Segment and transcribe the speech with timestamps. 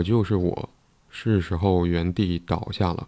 [0.00, 0.70] 我就是我，
[1.10, 3.06] 是时候原地倒下了。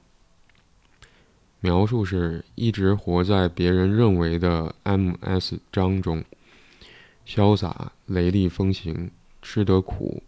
[1.60, 5.58] 描述是一直活在别人认为的 M.S.
[5.72, 6.22] 章中，
[7.26, 9.10] 潇洒、雷厉风行、
[9.40, 10.22] 吃得苦、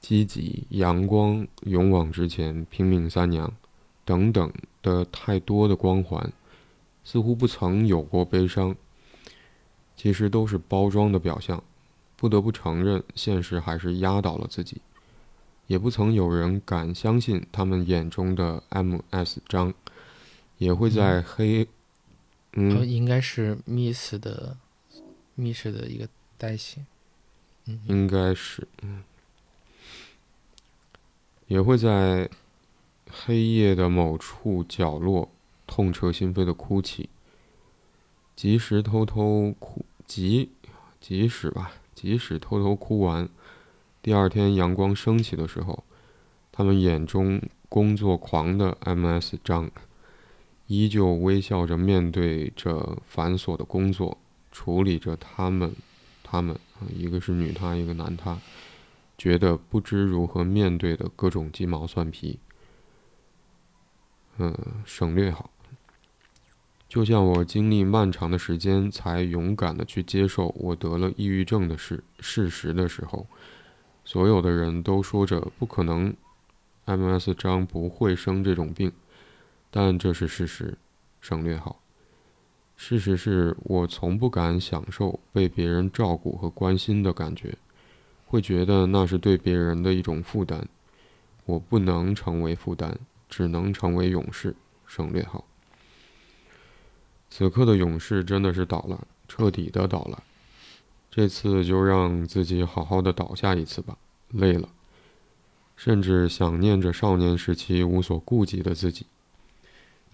[0.00, 3.52] 积极、阳光、勇往直前、拼命三娘
[4.04, 6.32] 等等的太多的光环，
[7.04, 8.74] 似乎不曾有过悲伤。
[9.96, 11.62] 其实都是包装的表象。
[12.16, 14.80] 不得不承认，现实还是压倒了自己。
[15.68, 19.40] 也不曾有人敢相信，他们眼中的 M.S.
[19.48, 19.72] 张
[20.56, 21.68] 也会在黑……
[22.54, 24.56] 嗯，应该是 Miss 的
[25.36, 26.84] Miss 的一个代写。
[27.66, 29.04] 嗯，应该是嗯，
[31.46, 32.30] 也会在
[33.10, 35.30] 黑夜的某处角落
[35.66, 37.10] 痛彻心扉的哭泣，
[38.34, 40.50] 即使偷偷哭，即
[40.98, 41.72] 即使吧。
[41.94, 43.28] 即使偷偷哭完，
[44.08, 45.84] 第二天阳光升起的时候，
[46.50, 49.38] 他们眼中工作狂的 M.S.
[49.44, 49.70] 张，
[50.66, 54.16] 依旧微笑着面对着繁琐的工作，
[54.50, 55.74] 处理着他们，
[56.22, 58.38] 他们啊一个是女他，一个男他，
[59.18, 62.38] 觉得不知如何面对的各种鸡毛蒜皮。
[64.38, 65.50] 嗯，省略好。
[66.88, 73.26] 就像我经历漫长的时间才勇敢的去接受我得了抑郁症的事事实的时候，
[74.08, 76.16] 所有的人都说着不可能
[76.86, 77.34] ，M.S.
[77.34, 78.90] 张不会生这种病，
[79.70, 80.78] 但这是事实，
[81.20, 81.78] 省略号。
[82.74, 87.54] 事实是我从不敢享受被别人照顾和关心的感觉，
[88.24, 90.66] 会觉得那是对别人的一种负担。
[91.44, 92.98] 我不能成为负担，
[93.28, 95.44] 只能成为勇士，省略号。
[97.28, 100.22] 此刻的勇士真的是倒了，彻底的倒了。
[101.18, 103.98] 这次就让自己好好的倒下一次吧，
[104.28, 104.68] 累了，
[105.74, 109.04] 甚至想念着少年时期无所顾忌的自己，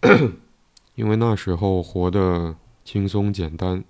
[0.97, 2.57] 因为那时候活得
[2.87, 3.85] 轻松简单。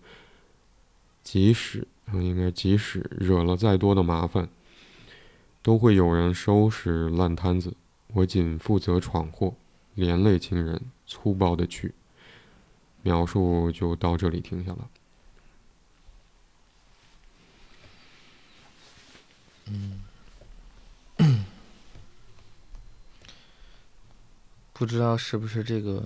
[1.22, 4.48] 即使应该即使惹了再多的麻烦，
[5.62, 7.76] 都会有人收拾烂摊子，
[8.08, 9.54] 我仅负责闯祸，
[9.94, 11.94] 连累亲人，粗暴的去。
[13.02, 14.88] 描述就到这里停下了。
[19.66, 20.04] 嗯，
[24.72, 26.04] 不知道是不是这个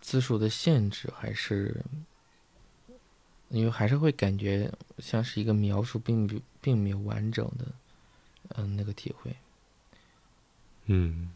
[0.00, 1.82] 字数的限制，还是
[3.48, 7.66] 因为还是会感觉像是一个描述，并不并没有完整的，
[8.56, 9.34] 嗯，那个体会。
[10.86, 11.30] 嗯，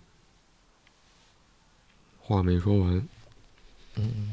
[2.20, 3.08] 话没说完。
[3.96, 4.32] 嗯。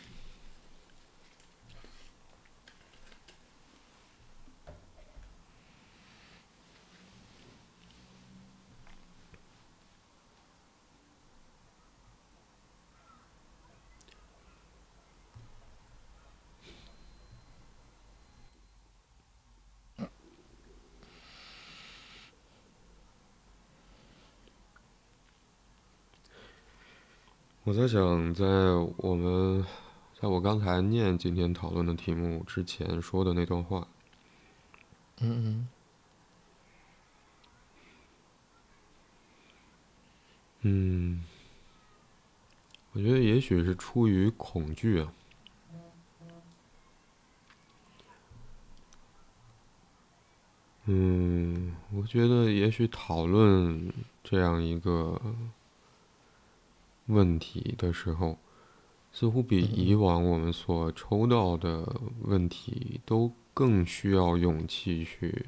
[27.71, 28.45] 我在想，在
[28.97, 29.65] 我们，
[30.19, 33.87] 在我刚才念今天讨论的题目之前说的那段话，
[35.21, 35.69] 嗯嗯，
[40.63, 41.23] 嗯，
[42.91, 45.13] 我觉得也许是出于恐惧啊，
[50.87, 53.93] 嗯，我觉得也许讨论
[54.25, 55.17] 这样一个。
[57.11, 58.37] 问题的时候，
[59.11, 65.45] 似乎比以往我们所抽到的问题都更需要勇气去，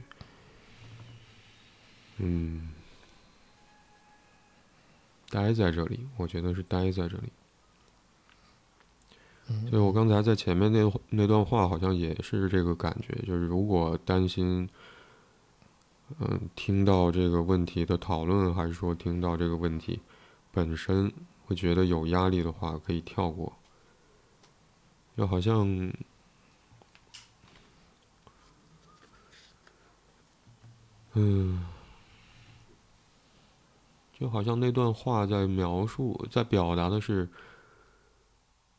[2.18, 2.69] 嗯，
[5.30, 6.01] 待在这里。
[6.18, 7.31] 我觉得是待在这里。
[9.69, 14.69] 所以我刚才在前面那那段话，好像也是这个感觉，就是如果担心，
[16.19, 20.01] 嗯，听到这个问题的讨论，还是说听到这个问题
[20.51, 21.12] 本身。
[21.45, 23.54] 会觉得有压力的话，可以跳过。
[25.16, 25.94] 就好像，
[31.13, 31.63] 嗯，
[34.18, 37.30] 就好像那段话在描述，在表达的是，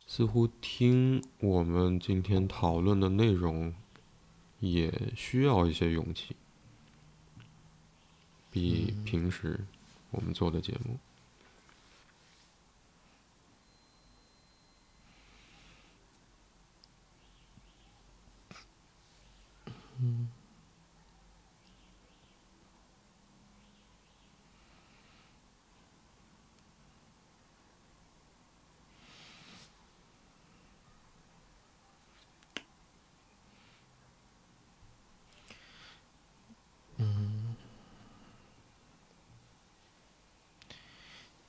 [0.06, 3.72] 似乎听我们今天讨论的内容，
[4.58, 6.34] 也需要一些勇气，
[8.50, 9.64] 比平时
[10.10, 10.98] 我们做的节目。
[20.04, 20.28] 嗯。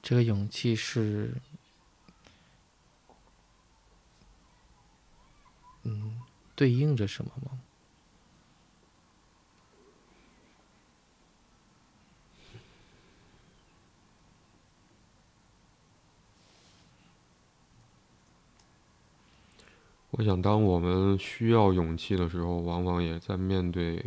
[0.08, 1.34] 这个勇气是，
[5.82, 6.22] 嗯，
[6.56, 7.60] 对应着什么吗？
[20.18, 24.02] 我想，当我们需要勇气的时候，往往也在面对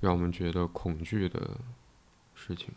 [0.00, 1.60] 让我们觉得恐惧的
[2.34, 2.70] 事情。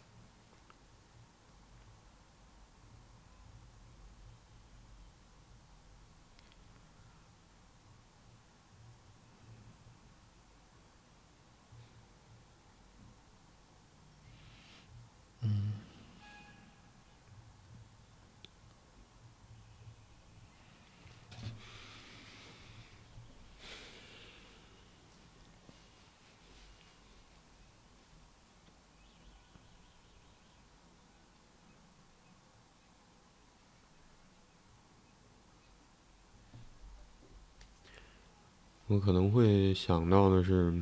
[38.87, 40.81] 我可能会想到的是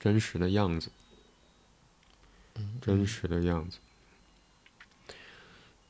[0.00, 0.90] 真实的样子，
[2.80, 3.76] 真实的样子，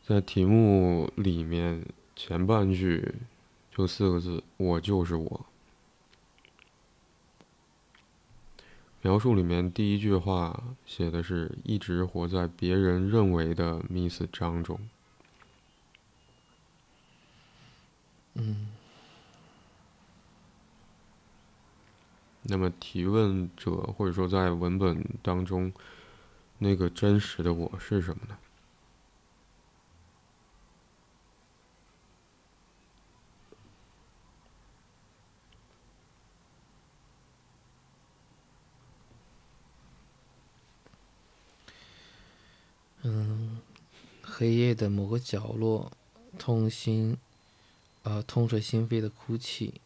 [0.04, 3.14] 在题目里面前半句
[3.70, 5.46] 就四个字：“我就是我。”
[9.02, 14.80] 描述里面第一句话写的是一直活在别人认为的 Miss 张中。
[18.34, 18.72] 嗯。
[22.50, 25.70] 那么提问者或者说在文本当中，
[26.56, 28.38] 那个真实的我是什么呢？
[43.02, 43.60] 嗯，
[44.22, 45.92] 黑夜的某个角落，
[46.38, 47.18] 痛心，
[48.04, 49.80] 呃，痛彻心扉的哭泣。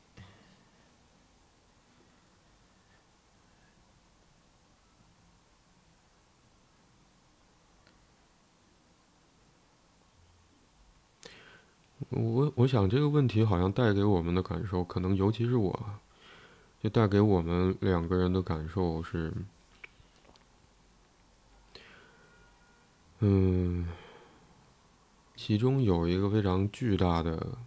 [12.11, 16.01] 我我想这个问题好像带给我们的感受，可能尤其是我，
[16.81, 19.33] 就带给我们两个人的感受是，
[23.21, 23.89] 嗯，
[25.37, 27.59] 其中有一个非常巨大的，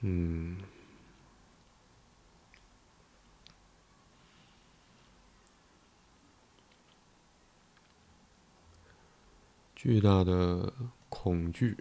[0.00, 0.56] 嗯。
[9.82, 10.72] 巨大的
[11.08, 11.76] 恐惧，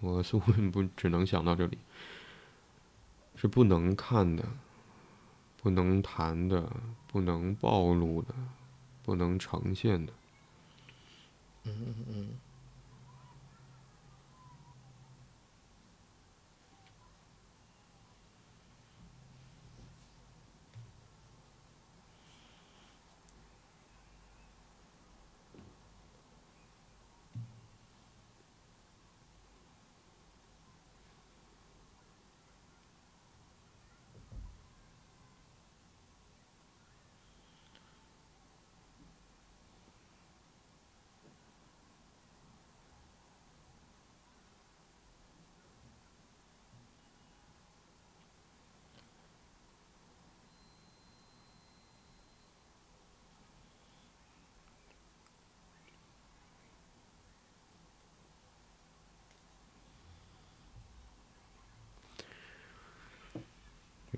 [0.00, 1.78] 我似乎 不只能想到这里，
[3.36, 4.44] 是不能看的，
[5.58, 6.68] 不能谈的，
[7.06, 8.34] 不能暴露的，
[9.04, 10.12] 不能呈现的。
[11.62, 12.28] 嗯嗯嗯。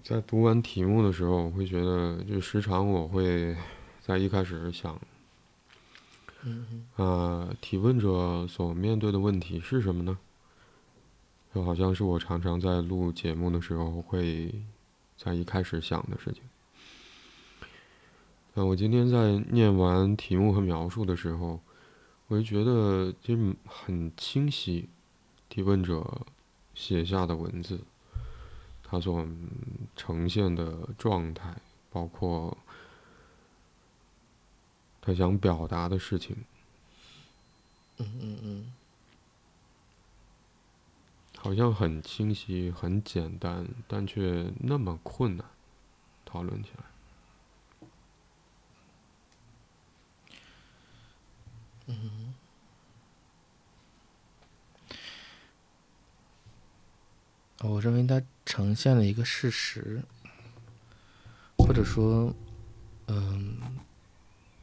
[0.04, 3.56] 在读完题目的时候，我会觉得，就时常我会
[4.02, 5.00] 在一开始想，
[6.96, 10.18] 啊，提问者所面对的问题是什么呢？
[11.54, 14.52] 就好像是我常常在录节目的时候会
[15.16, 16.42] 在一开始想的事情。
[18.52, 21.58] 那我今天在念完题目和描述的时候，
[22.26, 23.34] 我就觉得就
[23.64, 24.87] 很清晰，
[25.49, 26.26] 提问者
[26.75, 27.80] 写下的文字。
[28.84, 29.26] 他所
[29.96, 31.56] 呈现的状态，
[31.90, 32.56] 包括
[35.00, 36.36] 他想表达的事情。
[37.96, 38.72] 嗯嗯嗯。
[41.36, 45.46] 好像很清晰、很简单，但却那么困难，
[46.24, 46.84] 讨论起来。
[51.86, 52.33] 嗯，
[57.68, 60.02] 我认为它呈现了一个事实，
[61.56, 62.35] 或者说，
[63.06, 63.59] 嗯，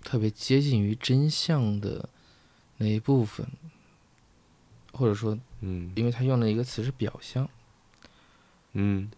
[0.03, 2.07] 特别接近于真相的
[2.77, 3.47] 那一部分，
[4.93, 7.49] 或者说，嗯，因为他用了一个词是表象，
[8.73, 9.09] 嗯，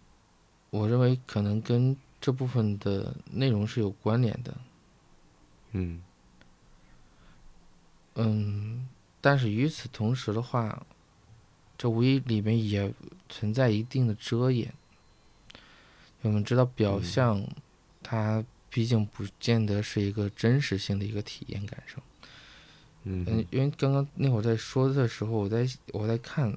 [0.70, 4.56] 我认为可能跟这部分的内容是有关联的。
[5.72, 6.02] 嗯。
[8.16, 8.88] 嗯，
[9.20, 10.86] 但是与此同时的话，
[11.76, 12.92] 这无疑里面也
[13.28, 14.72] 存在一定的遮掩。
[16.22, 17.46] 我们知道，表象
[18.02, 22.02] 它毕竟不见得是一个真实性的一个体验感受。
[23.02, 26.56] 嗯，因为刚刚那会儿在说的时候，我在我在看，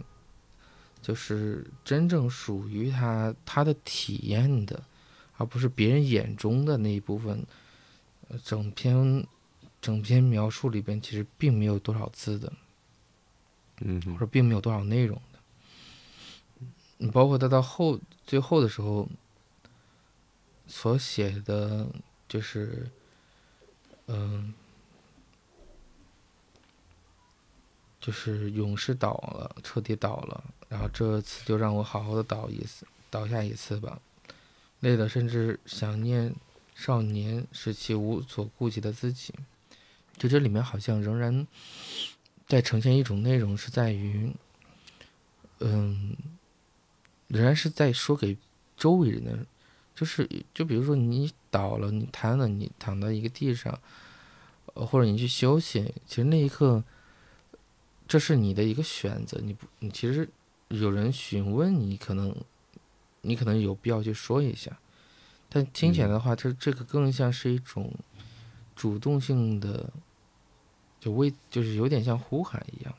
[1.01, 4.81] 就是真正属于他他的体验的，
[5.37, 7.45] 而不是别人眼中的那一部分，
[8.43, 9.25] 整篇。
[9.79, 12.51] 整篇描述里边其实并没有多少字的，
[13.81, 15.39] 嗯，或者并没有多少内容的。
[16.97, 19.07] 你包括他到后最后的时候
[20.65, 21.87] 所写的，
[22.27, 22.89] 就是，
[24.07, 24.53] 嗯，
[28.01, 33.99] 就是勇士倒了，彻底倒了，然后这次就让我好好的倒一次，倒下一次吧，
[34.79, 36.35] 累的甚至想念
[36.73, 39.33] 少年时期无所顾忌的自己。
[40.17, 41.45] 就这里面好像仍然
[42.47, 44.31] 在呈现一种内容，是在于，
[45.59, 46.15] 嗯，
[47.27, 48.37] 仍然是在说给
[48.77, 49.45] 周围人的，
[49.93, 53.77] 就是就比如说你倒了，你瘫了，你躺在一个地上，
[54.75, 56.81] 呃，或者你去休息，其实那一刻，
[58.07, 60.29] 这是你的一个选择，你不，你其实
[60.69, 62.33] 有人询问你，可能
[63.23, 64.79] 你可能有必要去说一下，
[65.49, 67.93] 但听起来的话，这这个更像是一种
[68.73, 69.91] 主动性的。
[70.99, 72.93] 就微就是有点像呼喊一样，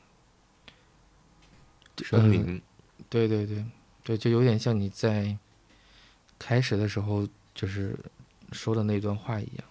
[1.97, 2.61] 声明，
[3.09, 3.65] 对对对
[4.03, 5.37] 对，就有点像你在
[6.37, 7.97] 开始的时候就是
[8.51, 9.65] 说的那段话一样，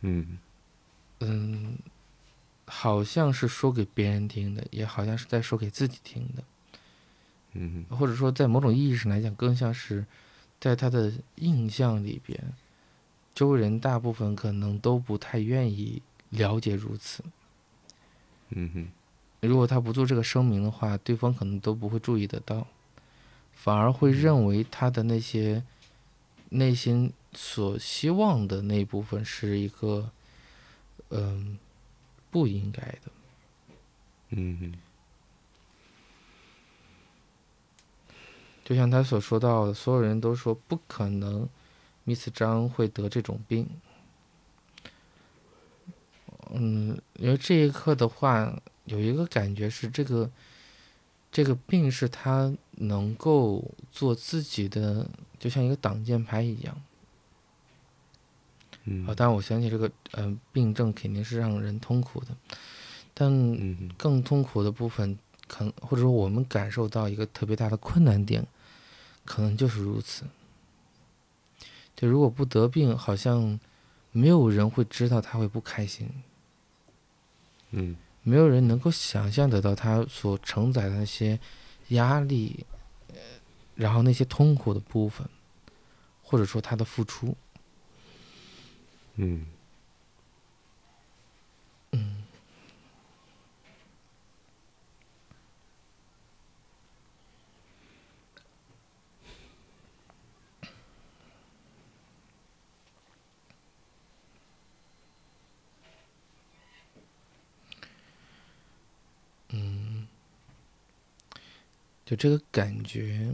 [0.00, 0.38] 嗯。
[1.22, 1.76] 嗯，
[2.66, 6.42] 好像是说给别人听的，也好像是在说给自己听的，
[7.52, 10.06] 嗯，或者说在某种意义上来讲，更像是
[10.58, 12.54] 在他的印象里边，
[13.34, 16.00] 周围人大部分可能都不太愿意。
[16.30, 17.22] 了解如此，
[18.50, 18.88] 嗯哼，
[19.48, 22.66] 如果他不做这个声明的话，对方可能都不会注意得到，
[23.52, 25.64] 反而会认为他的那些
[26.50, 30.10] 内心所希望的那部分是一个，
[31.10, 31.58] 嗯，
[32.30, 33.12] 不应该的，
[34.30, 34.72] 嗯哼，
[38.64, 41.48] 就像他所说到的，所有人都说不可能
[42.04, 43.68] ，Miss 张会得这种病。
[46.52, 50.30] 嗯，因为这一刻的话，有一个感觉是这个，
[51.30, 55.06] 这个病是他能够做自己的，
[55.38, 56.82] 就像一个挡箭牌一样。
[58.84, 59.06] 嗯。
[59.06, 62.36] 啊，当然我相信这个，嗯，病症肯定是让人痛苦的，
[63.14, 63.30] 但
[63.96, 68.46] 更痛苦的部分，可能或者说我们感受到一个特别大的困难点，
[69.24, 70.24] 可能就是如此。
[71.94, 73.60] 就如果不得病，好像
[74.10, 76.08] 没有人会知道他会不开心。
[77.70, 81.38] 嗯，没有人能够想象得到他所承载的那些
[81.88, 82.64] 压力，
[83.74, 85.28] 然后那些痛苦的部分，
[86.22, 87.36] 或者说他的付出。
[89.16, 89.40] 嗯。
[89.40, 89.46] 嗯。
[112.10, 113.30] 就这个感觉，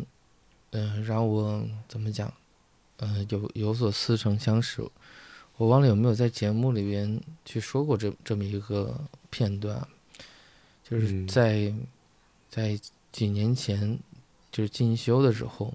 [0.72, 2.30] 嗯，让我怎么讲，
[2.98, 4.86] 嗯，有有所似曾相识。
[5.56, 9.88] 我忘了有没有在节目里边去说过这这么一个片段，
[10.84, 11.72] 就是在
[12.50, 12.78] 在
[13.10, 13.98] 几年前，
[14.52, 15.72] 就是进修的时候，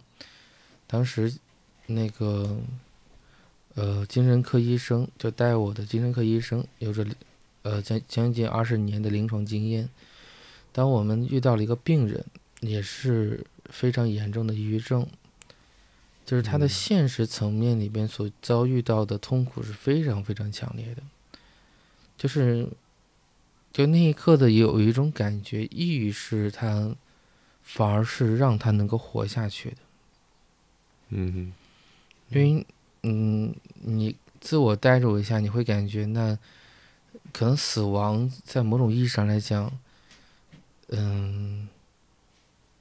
[0.85, 1.33] 当时
[1.87, 2.55] 那个
[3.73, 7.03] 呃精神科医生就带我的精神科医生，有着
[7.63, 9.89] 呃将将近二十年的临床经验。
[10.71, 12.23] 当我们遇到了一个病人。
[12.61, 15.05] 也是非常严重的抑郁症，
[16.25, 21.03] 就是他的现实层面里边所遭遇到的痛苦是非常非常强烈的，
[22.17, 22.67] 就是，
[23.73, 26.95] 就那一刻的有一种感觉，抑郁是他
[27.63, 29.77] 反而是让他能够活下去的。
[31.09, 31.51] 嗯
[32.29, 32.65] 因为，
[33.03, 36.37] 嗯，你自我代入一下，你会感觉那
[37.33, 39.71] 可能死亡在某种意义上来讲，
[40.87, 41.67] 嗯，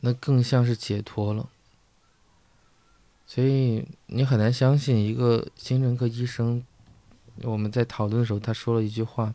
[0.01, 1.49] 那更像是解脱了。
[3.27, 6.65] 所以你很难相信一个精神科医生，
[7.43, 9.33] 我们在讨论的时候，他说了一句话，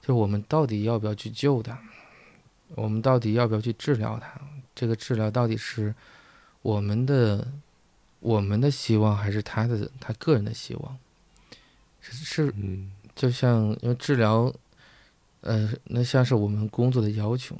[0.00, 1.78] 就是我们到底要不要去救他？
[2.74, 4.40] 我们到底要不要去治疗他？
[4.74, 5.94] 这个治疗到底是
[6.62, 7.52] 我们的
[8.20, 10.98] 我们的希望，还是他的他个人的希望？
[12.00, 14.50] 是是，嗯就像因为治疗，
[15.42, 17.54] 呃，那像是我们工作的要求。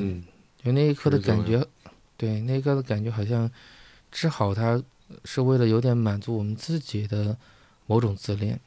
[0.00, 0.24] 嗯
[0.62, 1.66] 因为那一刻的感觉，
[2.16, 3.50] 对那一刻的感觉好像
[4.10, 4.82] 治好他
[5.24, 7.36] 是为了有点满足我们自己的
[7.86, 8.60] 某种自恋。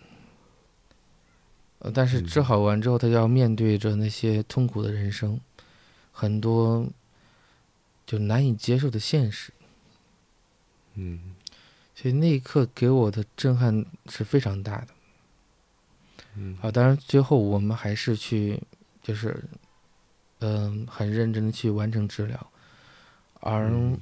[1.79, 5.39] 呃，但是治嗯好完之后，他就要面对着那些痛苦的人生，
[6.11, 6.87] 很多
[8.05, 9.53] 就难以接受的现实。
[10.95, 11.35] 嗯
[11.93, 14.87] 所以那一刻给我的震撼是非常大的。
[16.35, 18.61] 嗯啊，当然最后我们还是去，
[19.01, 19.41] 就是，
[20.45, 22.47] 嗯、很认真的去完成治疗，
[23.39, 23.97] 而嗯。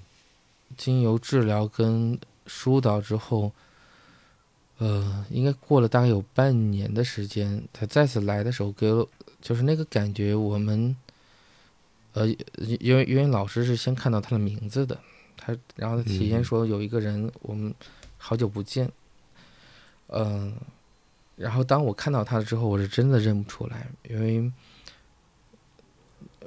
[0.75, 3.51] 经由治疗跟疏导之后，
[4.79, 9.07] 呃，应该过了大概有半年的时间，他再次来的时候给我，
[9.39, 10.95] 就是那个感觉，我们，
[12.13, 14.97] 呃，因因为因为老师是先看到他的名字的，
[15.37, 16.43] 他然后他体验嗯。
[16.43, 17.71] 说有一个人我们
[18.17, 18.91] 好久不见，
[20.07, 20.55] 嗯、
[21.35, 24.51] 然后当我看到他之后，我是真的认不出来，因为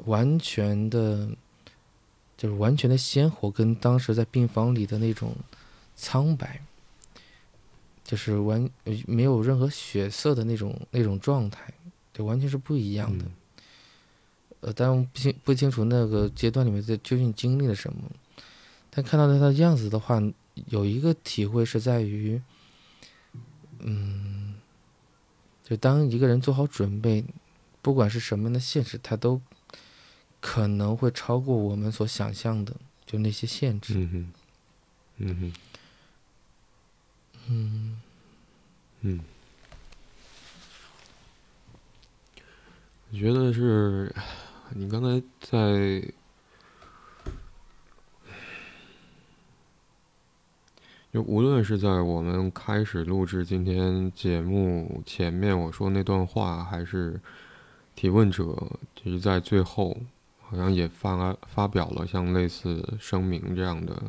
[0.04, 1.28] 完全的，
[2.36, 5.34] 就是完全的鲜活，跟当时在病房里的那种
[5.96, 6.60] 苍白，
[8.04, 11.72] 就是完呃没有任何血色的那种那种状态，
[12.12, 13.24] 就完全是不一样的。
[13.24, 13.32] 嗯
[14.60, 18.00] 呃，但我不清不清楚那个阶段里面在究竟经历了什么，
[18.90, 20.20] 但看到他的样子的话，
[20.68, 22.40] 有一个体会是在于，
[23.80, 24.54] 嗯，
[25.62, 27.22] 就当一个人做好准备，
[27.82, 29.40] 不管是什么样的现实，他都
[30.48, 32.72] 可能会超过我们所想象的，
[33.04, 33.94] 就那些限制。
[33.96, 34.32] 嗯哼。
[35.16, 35.52] 嗯哼。
[37.48, 38.00] 嗯。
[39.00, 39.20] 嗯，
[43.10, 44.14] 我觉得是
[44.70, 46.00] 你刚才在
[51.12, 57.20] 就无论是在我们开始录制今天节目前面我说那段话，还是
[57.96, 58.44] 提问者
[58.94, 59.96] 就是在最后
[60.48, 64.00] 好像也发发表了像类似声明这样的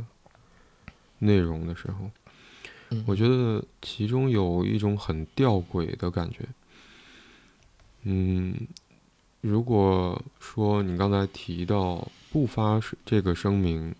[1.20, 2.12] 内容的时候，
[2.90, 6.46] 嗯，我觉得其中有一种很吊诡的感觉。
[8.04, 8.56] 嗯，
[9.42, 13.96] 如果说你刚才提到不发是这个声明，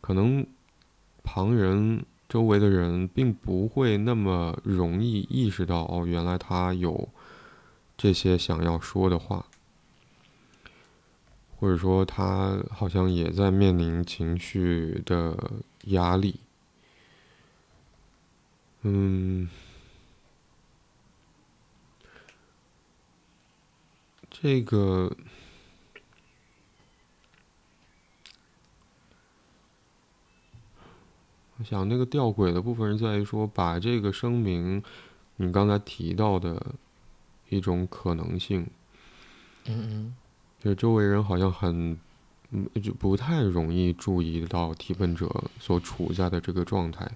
[0.00, 0.44] 可能
[1.22, 7.08] 旁人周围的人并不会那么容易意识到，哦，原来他有
[7.98, 9.44] 这些想要说的话，
[11.60, 16.40] 或者说他好像也在面临情绪的压力。
[18.80, 19.46] 嗯，
[24.30, 25.14] 这个
[31.58, 34.82] 我想那个吊诡的部分是在于说，把这个声明，
[35.36, 36.74] 你刚才提到的
[37.50, 38.66] 一种可能性，
[39.66, 40.16] 嗯
[40.60, 41.98] 就周围人好像很，
[42.50, 47.10] 嗯，就不太容易注意到提问者所处在的这个状态，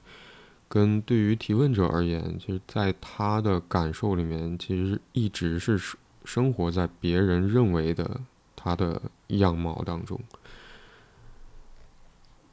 [0.66, 5.78] 跟对于提问者而言，其实在他的感受里面，其实一直是
[6.24, 8.18] 生活在别人认为的
[8.56, 10.18] 他的样貌当中，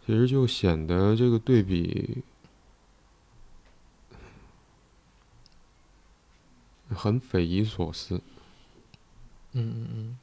[0.05, 2.21] 其实就显得这个对比
[6.89, 8.21] 很匪夷所思。
[9.53, 10.17] 嗯嗯嗯。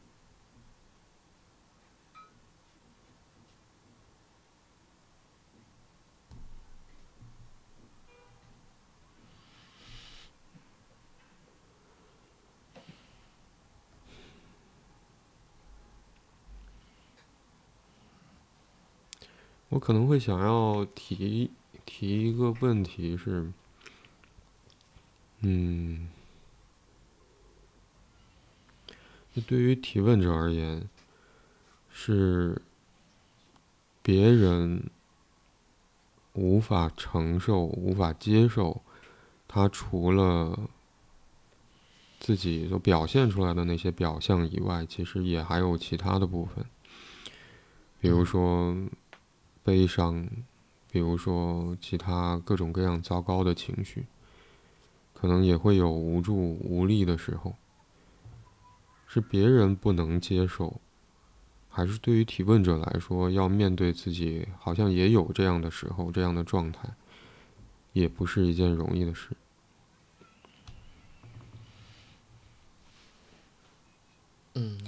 [19.70, 21.50] 我可能会想要提
[21.84, 23.52] 提一个问题是，
[25.40, 26.08] 嗯，
[29.34, 30.88] 那对于提问者而言，
[31.90, 32.62] 是
[34.02, 34.88] 别人
[36.32, 38.82] 无法承受、无法接受，
[39.46, 40.58] 他除了
[42.18, 46.64] 自己所表现出来的那些表象以外，其实也还有其他的部分，
[48.00, 48.74] 比如说
[49.68, 50.26] 悲伤，
[50.90, 54.06] 比如说其他各种各样糟糕的情绪，
[55.12, 57.54] 可能也会有无助无力的时候，
[59.06, 60.80] 是别人不能接受，
[61.68, 66.88] 还是对于提问者来说，要面对自己好像也有这样的时候，这样的状态，
[67.92, 69.36] 也不是一件容易的事。
[74.54, 74.78] 嗯，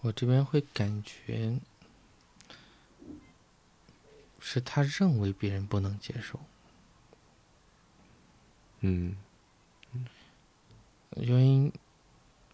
[0.00, 1.58] 我这边会感觉
[4.38, 6.40] 是他认为别人不能接受，
[8.80, 9.16] 嗯，
[11.16, 11.72] 因为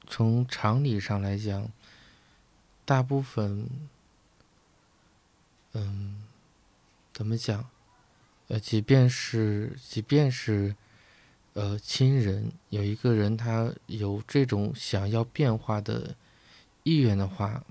[0.07, 1.68] 从常理上来讲，
[2.85, 3.68] 大部分，
[5.72, 6.20] 嗯。
[7.16, 7.70] 怎么讲？
[8.48, 10.74] 呃，即便是即便是，
[11.52, 16.16] 呃，亲人有一个人他有这种想要变化的
[16.85, 17.64] 意愿的话，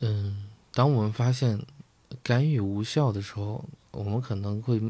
[0.00, 1.60] 嗯，当我们发现
[2.22, 4.80] 干预无效的时候，我们可能会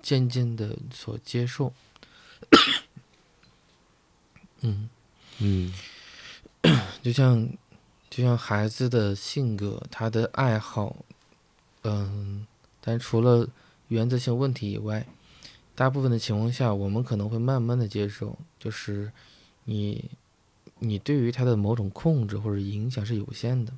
[0.00, 1.72] 渐渐的所接受。
[4.60, 4.88] 嗯
[5.42, 5.72] 嗯，
[7.02, 7.48] 就像
[8.10, 10.96] 就像孩子的性格，他的爱好。
[11.82, 12.46] 嗯，
[12.82, 13.48] 但除了
[13.88, 15.06] 原则性问题以外，
[15.74, 19.10] 大部分的情况下，我们可能会慢慢的接受，就是
[19.64, 20.10] 你，
[20.80, 23.72] 你对于他的某种控制或者影响是有限的。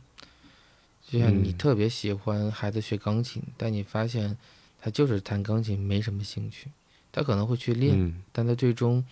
[1.06, 4.38] 就像你特别喜欢孩子学钢琴，但你发现
[4.80, 6.70] 他就是弹钢琴没什么兴趣，
[7.10, 9.04] 他可能会去练，但他最终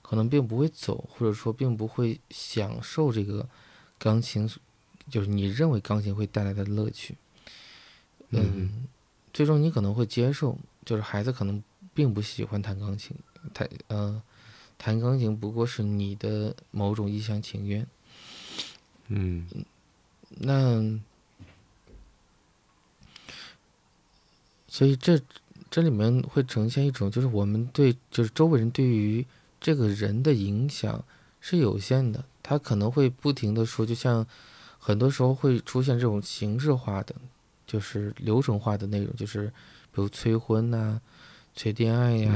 [0.00, 3.48] 可能并不会走，或者说并不会享受这个
[3.98, 4.48] 钢琴，
[5.10, 7.16] 就是你认为钢琴会带来的乐趣。
[8.30, 8.86] 嗯，
[9.32, 11.60] 最终你可能会接受，就是孩子可能
[11.94, 13.16] 并不喜欢弹钢琴，
[13.52, 14.22] 他呃，
[14.78, 17.86] 弹钢琴不过是你的某种一厢情愿。
[19.08, 19.46] 嗯，
[20.30, 20.98] 那
[24.68, 25.20] 所以这
[25.70, 29.26] 这里面会呈现一种，就是我们对就是周围人对于
[29.60, 31.04] 这个人的影响
[31.40, 34.26] 是有限的，他可能会不停的说，就像
[34.78, 37.14] 很多时候会出现这种形式化的。
[37.66, 39.48] 就是流程化的内容，就是
[39.92, 40.98] 比如催婚呐、
[41.54, 42.32] 催恋爱呀，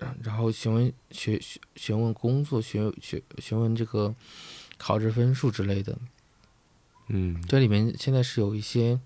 [0.00, 4.14] 然然后询问询询询问工作、询询询问这个
[4.76, 5.98] 考试分数之类的。
[7.08, 9.00] 嗯，这里面现在是有一些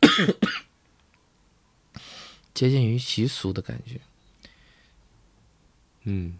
[2.54, 4.00] 接近于习俗的感觉。
[6.04, 6.38] 嗯，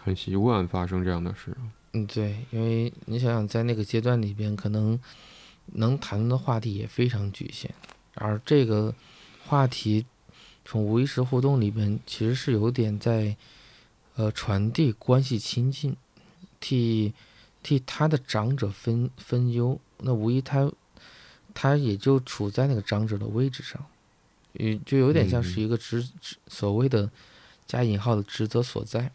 [0.00, 1.56] 很习惯发生这样的事。
[1.92, 4.98] 嗯，对，因为你想想，在那个阶段里边，可能
[5.72, 7.74] 能谈论的话题也非常局限。
[8.14, 8.94] 而这个
[9.44, 10.06] 话题
[10.66, 13.34] 从无意识互动里边，其实是有点在
[14.16, 15.96] 呃传递关系亲近，
[16.60, 17.14] 替
[17.62, 19.78] 替他的长者分分忧。
[19.98, 20.70] 那无疑他
[21.54, 23.82] 他也就处在那个长者的位置上，
[24.52, 27.08] 也就有点像是一个职职所谓的
[27.66, 29.10] 加引号的职责所在。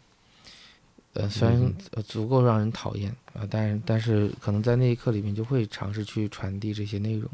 [1.12, 1.74] 呃，虽然
[2.06, 7.30] 足够让人讨厌啊，但是但是可能在那一刻里面就会尝试去传递这些内容。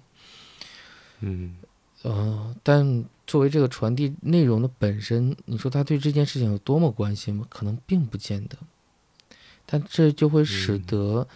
[1.20, 1.56] 嗯，
[2.02, 7.46] 呃，但作为这个传递内容的本身，你说他对这件事情有多么关心吗？
[7.50, 8.56] 可能并不见得。
[9.66, 11.28] 但这就会使得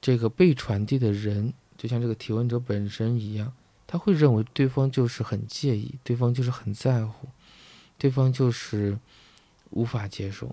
[0.00, 3.52] 这个被传递的人，就像这个提问者本身一样，
[3.86, 7.28] 他会认为对方就是很介意，对方就是很在乎，
[7.96, 8.98] 对方就是
[9.70, 10.52] 无法接受。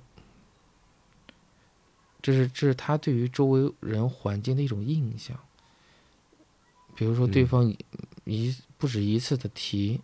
[2.21, 5.36] 这是这是他对于周围人环境的一种印象。
[6.95, 7.73] 比如说，对方
[8.25, 10.01] 一不止一次的提，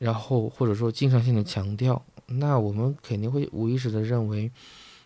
[0.00, 4.50] 然后或者说经常性的强调，那我们肯定会无意识的认为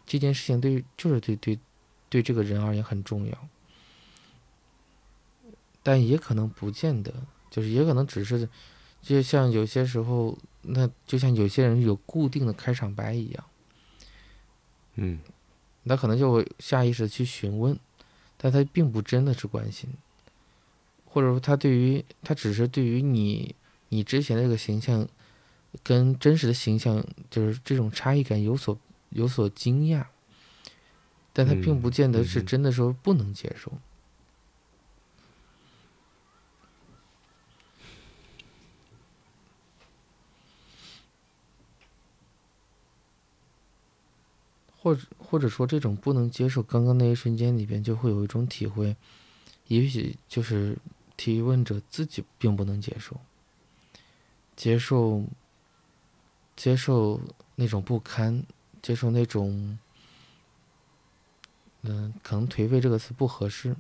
[0.06, 1.58] 这件事情对就是对对
[2.08, 3.48] 对这个人而言很重要，
[5.82, 7.12] 但也可能不见得，
[7.50, 8.48] 就是也可能只是
[9.02, 13.44] 就像有些时候，那就像有些人有固定的开场白一样，
[14.94, 15.18] 嗯，
[15.82, 17.76] 那可能就会下意识的去询问，
[18.36, 19.90] 但他并不真的是关心。
[21.04, 23.54] 或者说，他对于他只是对于你，
[23.94, 25.06] 你之前的这个形象，
[25.84, 28.76] 跟真实的形象，就是这种差异感有所
[29.10, 30.04] 有所惊讶，
[31.32, 33.70] 但他并不见得是真的说不能接受，
[44.76, 48.96] 或者或者说这种不能接受，刚刚那一瞬间里边就会有一种体会，
[49.68, 50.76] 也许就是。
[51.16, 53.20] 提问者自己并不能接受，
[54.56, 55.24] 接受，
[56.56, 57.20] 接受
[57.56, 58.44] 那种不堪，
[58.80, 59.78] 接受那种，
[61.82, 63.76] 嗯，可能颓废这个词不合适，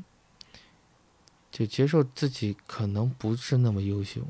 [1.50, 4.22] 就接受自己可能不是那么优秀。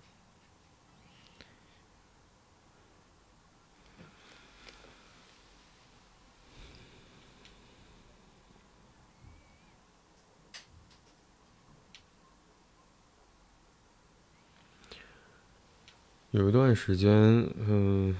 [16.35, 17.12] 有一段时间，
[17.61, 18.12] 嗯，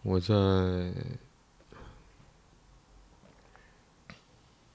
[0.00, 0.34] 我在，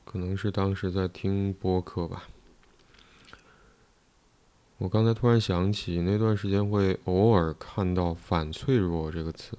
[0.04, 2.26] 可能是当时在听播客吧。
[4.78, 9.58] 我刚才突然想起，那段时间会偶尔看到“反脆弱”这个词，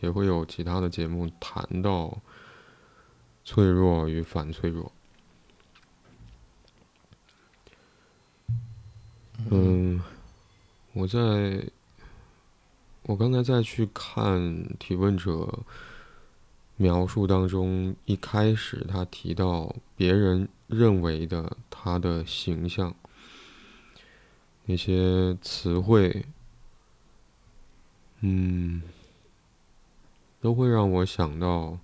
[0.00, 2.20] 也会有其他的节目谈到
[3.44, 4.92] 脆弱与反脆弱。
[9.50, 9.98] 嗯。
[10.92, 11.70] 我在，
[13.02, 15.60] 我刚才在去看提问者
[16.76, 22.92] 描述当中，一开始他提到别人认为的他的形象，
[24.64, 26.26] 那些词汇，
[28.18, 28.82] 嗯，
[30.40, 31.78] 都会让我想到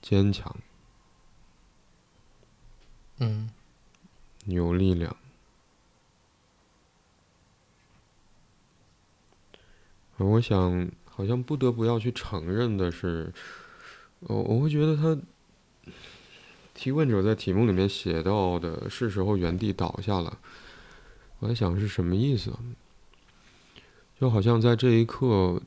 [0.00, 0.54] 坚强，
[3.18, 3.50] 嗯，
[4.46, 5.16] 有力量。
[10.26, 13.32] 我想，好像不得不要去承认的是，
[14.20, 15.18] 我我会觉得他
[16.74, 20.38] 提问者在题目里面写到的是时候原地倒下了。
[21.38, 22.52] 我在想是什么意思？
[24.20, 25.62] 就好像在这一刻，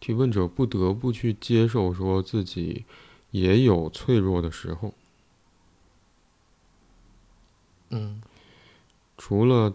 [0.00, 2.84] 提问者不得不去接受说自己
[3.30, 4.92] 也有脆弱的时候。
[7.88, 8.20] 嗯，
[9.16, 9.72] 除了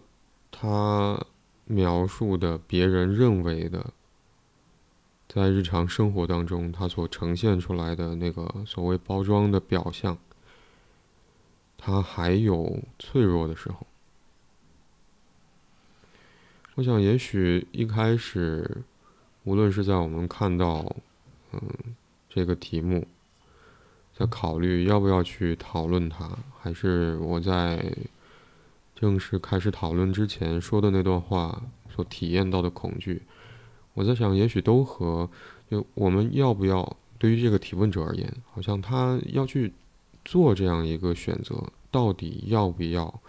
[0.52, 1.26] 他
[1.66, 3.94] 描述的别人认为的。
[5.32, 10.18] 在日常生活当中，它所呈现出来的那个所谓包装的表象，
[11.78, 13.86] 它还有脆弱的时候。
[16.74, 18.82] 我想，也许一开始，
[19.44, 20.96] 无论是在我们看到，
[21.52, 21.62] 嗯，
[22.28, 23.06] 这个题目，
[24.18, 26.28] 在考虑要不要去讨论它，
[26.60, 27.96] 还是我在
[28.96, 31.62] 正式开始讨论之前说的那段话
[31.94, 33.22] 所体验到的恐惧。
[34.00, 35.30] 我在想，也许都和
[35.70, 39.74] 就我们要不要对于这个提问者而言，好像他要去
[40.24, 43.22] 做这样一个选择，到底要不要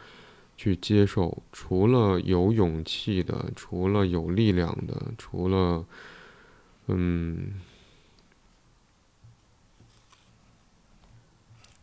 [0.56, 1.42] 去接受？
[1.50, 5.84] 除了有勇气的，除了有力量的，除了
[6.86, 7.60] 嗯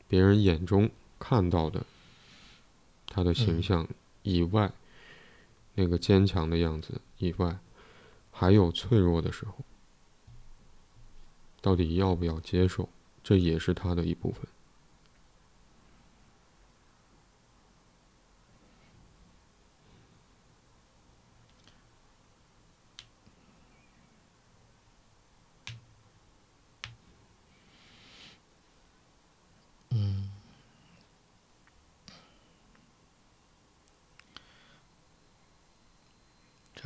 [0.07, 1.85] 别人眼中看到的
[3.05, 3.85] 他的形象
[4.23, 4.71] 以外，
[5.75, 7.57] 那个坚强的样子以外。
[8.39, 9.65] 还有脆弱的时候，
[11.59, 12.87] 到底要不要接受？
[13.23, 14.45] 这也是他的一部分。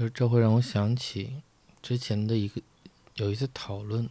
[0.09, 1.41] 这会让我想起。
[1.81, 2.61] 之前的一个
[3.15, 4.07] 有一次讨论，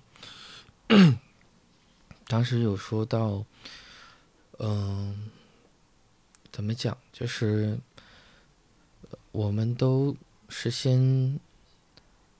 [2.26, 3.44] 当时有说到，
[4.58, 5.30] 嗯，
[6.50, 6.98] 怎么讲？
[7.12, 7.78] 就是
[9.30, 10.16] 我们都
[10.48, 11.38] 是先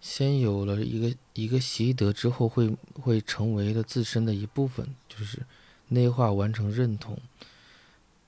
[0.00, 5.46] 先有了一个一个习得之后，会会成为了自身的一部分，就是
[5.88, 7.18] 内化完成认同。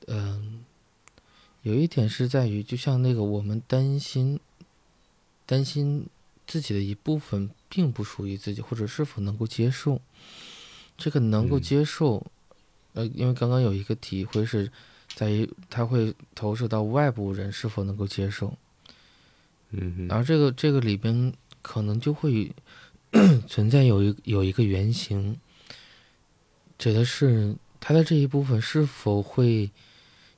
[0.07, 0.65] 嗯，
[1.63, 4.39] 有一点是在于，就像那个我们担心
[5.53, 6.07] 担心。
[6.45, 10.01] 自己的一部分并不属于自己，或者是否能够接受？
[10.99, 12.27] 这个能够接受，
[12.95, 14.71] 呃，因为刚刚有一个体会是
[15.15, 18.53] 在于他会投射到外部人是否能够接受。
[19.71, 22.53] 嗯，然后这个这个里边可能就会
[23.47, 25.39] 存在有一有一个原型，
[26.77, 29.71] 指的是他的这一部分是否会，因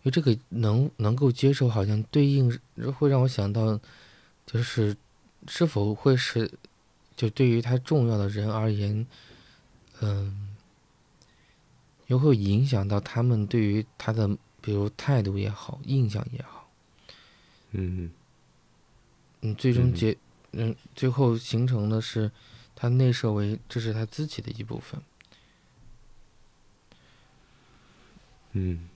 [0.02, 2.56] 为这个能能够接受，好像对应
[2.96, 3.80] 会让我想到，
[4.46, 4.94] 就是。
[5.46, 6.50] 是否会是，
[7.16, 9.06] 就对于他重要的人而言，
[10.00, 10.56] 嗯，
[12.06, 14.28] 又会影响到他们对于他的，
[14.60, 16.68] 比如态度也好，印象也好，
[17.72, 18.10] 嗯，
[19.42, 20.16] 嗯，最终结，
[20.52, 22.30] 嗯，最后形成的是，
[22.74, 25.00] 他内设为这是他自己的一部分，
[28.52, 28.88] 嗯，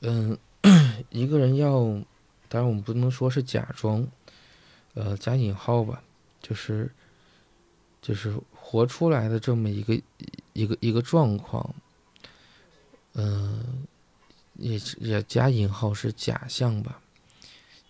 [0.00, 0.38] 嗯，
[1.10, 1.80] 一个人要，
[2.48, 4.06] 当然我们不能说是假装，
[4.94, 6.02] 呃，加引号吧，
[6.40, 6.90] 就是
[8.00, 10.00] 就是活出来的这么一个
[10.52, 11.74] 一个一个状况，
[13.12, 13.84] 嗯，
[14.54, 17.00] 也也加引号是假象吧，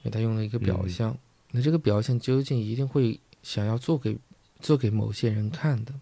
[0.03, 1.17] 因为他用了一个表象，
[1.51, 4.19] 那这个表象究竟一定会想要做给
[4.61, 5.93] 做给某些人看的，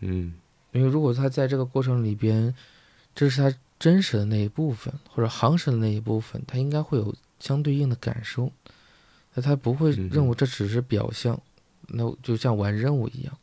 [0.00, 0.34] 嗯，
[0.72, 2.54] 因为如果他在这个过程里边，
[3.14, 3.58] 这是他。
[3.78, 8.50] 真实的那一部分，或者行实的那一部分，他应该会有相对应的感受，
[9.38, 11.40] 那他不会认为这只是表象，
[11.86, 13.38] 那就像玩任务一样，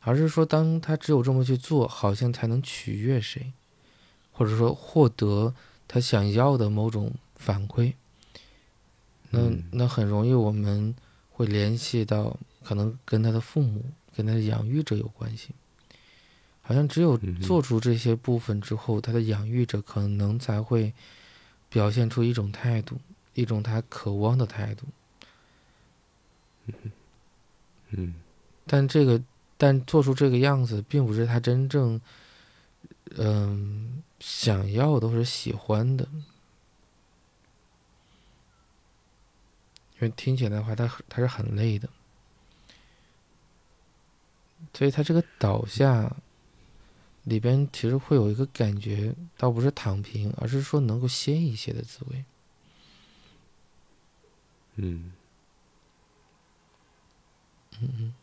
[0.00, 3.54] 而是说，当他只有这么去做，好像才能取悦谁，
[4.32, 5.54] 或者说获得
[5.88, 7.94] 他想要的某种反馈，
[9.30, 10.94] 那那很容易我们
[11.30, 13.82] 会联系到可能跟他的父母、
[14.14, 15.52] 跟他的养育者有关系。
[16.60, 20.92] 好像只有做出这些部分之后，他的养育者可能才会
[21.70, 22.98] 表现出一种态度，
[23.32, 24.84] 一种他渴望的态度。
[27.90, 28.14] 嗯，
[28.66, 29.22] 但这个，
[29.56, 32.00] 但做出这个样子，并不是他真正
[33.16, 36.08] 嗯想要的或者喜欢的，
[39.94, 41.88] 因为听起来的话，他他是很累的，
[44.72, 46.14] 所以他这个倒下。
[47.24, 52.22] 里边其实会有一个感觉，倒不是躺平，而是说能够歇一歇的滋味。
[54.74, 55.10] 嗯，
[57.82, 58.14] 嗯嗯。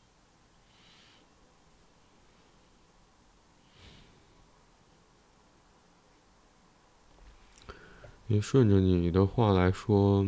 [8.27, 10.25] 也顺着你的话来说。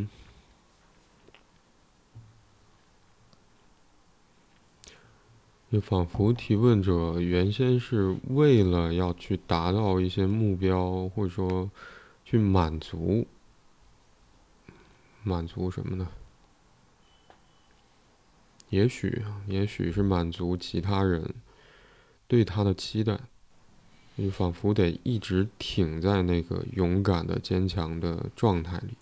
[5.71, 11.71] 就仿佛提问者原先是为了要去达到一些目标，或者说
[12.23, 13.25] 去满足，
[15.23, 16.07] 满足什么呢？
[18.73, 21.31] 也许啊，也许是满足其他人
[22.27, 23.19] 对他的期待，
[24.17, 28.97] 就仿佛得一直挺在那个勇敢的、坚强的状态里。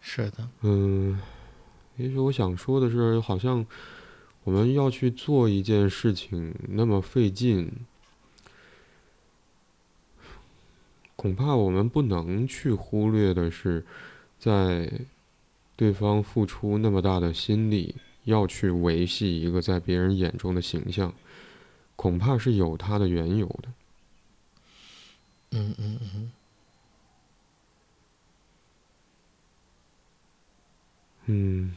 [0.00, 0.48] 是的。
[0.60, 1.20] 嗯。
[1.96, 3.66] 也许我想说的是，好像
[4.44, 7.70] 我们要去做一件事情那么费劲，
[11.16, 13.84] 恐怕我们不能去忽略的是，
[14.38, 14.90] 在
[15.80, 21.14] 对方付出那么大的心力，要去维系一个在别人眼中的形象，
[21.96, 23.72] 恐怕是有他的缘由的。
[25.52, 26.32] 嗯嗯嗯。
[31.24, 31.74] 嗯。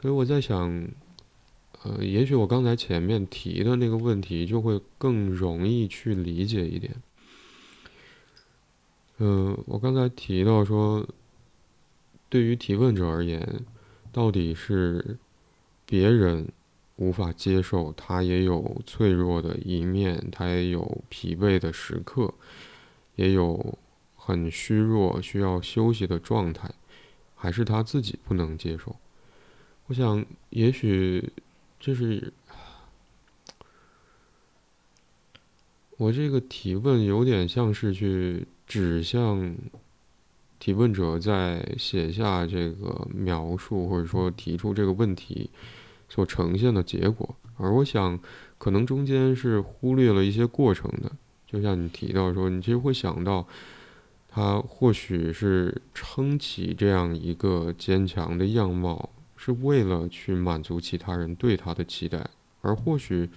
[0.00, 0.88] 所以我在想，
[1.82, 6.94] 呃，也许我刚才前面提的那个问题就会更容易去理解一点。
[9.18, 11.04] 嗯，我刚才提到说，
[12.32, 13.62] 对于提问者而言，
[14.10, 15.18] 到底是
[15.84, 16.48] 别人
[16.96, 22.32] 无法接受他也有脆弱的一面，他也有疲惫的时刻，
[23.16, 23.78] 也有
[24.16, 26.70] 很虚弱需要休息的状态，
[27.34, 28.96] 还是他自己不能接受？
[29.88, 31.30] 我想，也许
[31.78, 32.32] 就是
[35.98, 39.54] 我这个提问有点像是去指向
[40.62, 45.50] 提问者在写下这个描述，或者说提出这个问题
[46.08, 47.34] 所呈现的结果。
[47.56, 48.16] 而我想，
[48.58, 51.10] 可能中间是忽略了一些过程的。
[51.48, 53.44] 就像你提到说，你其实会想到，
[54.28, 59.10] 他或许是撑起这样一个坚强的样貌。
[59.34, 62.24] 是为了去满足其他人对他的期待，
[62.60, 63.28] 而或许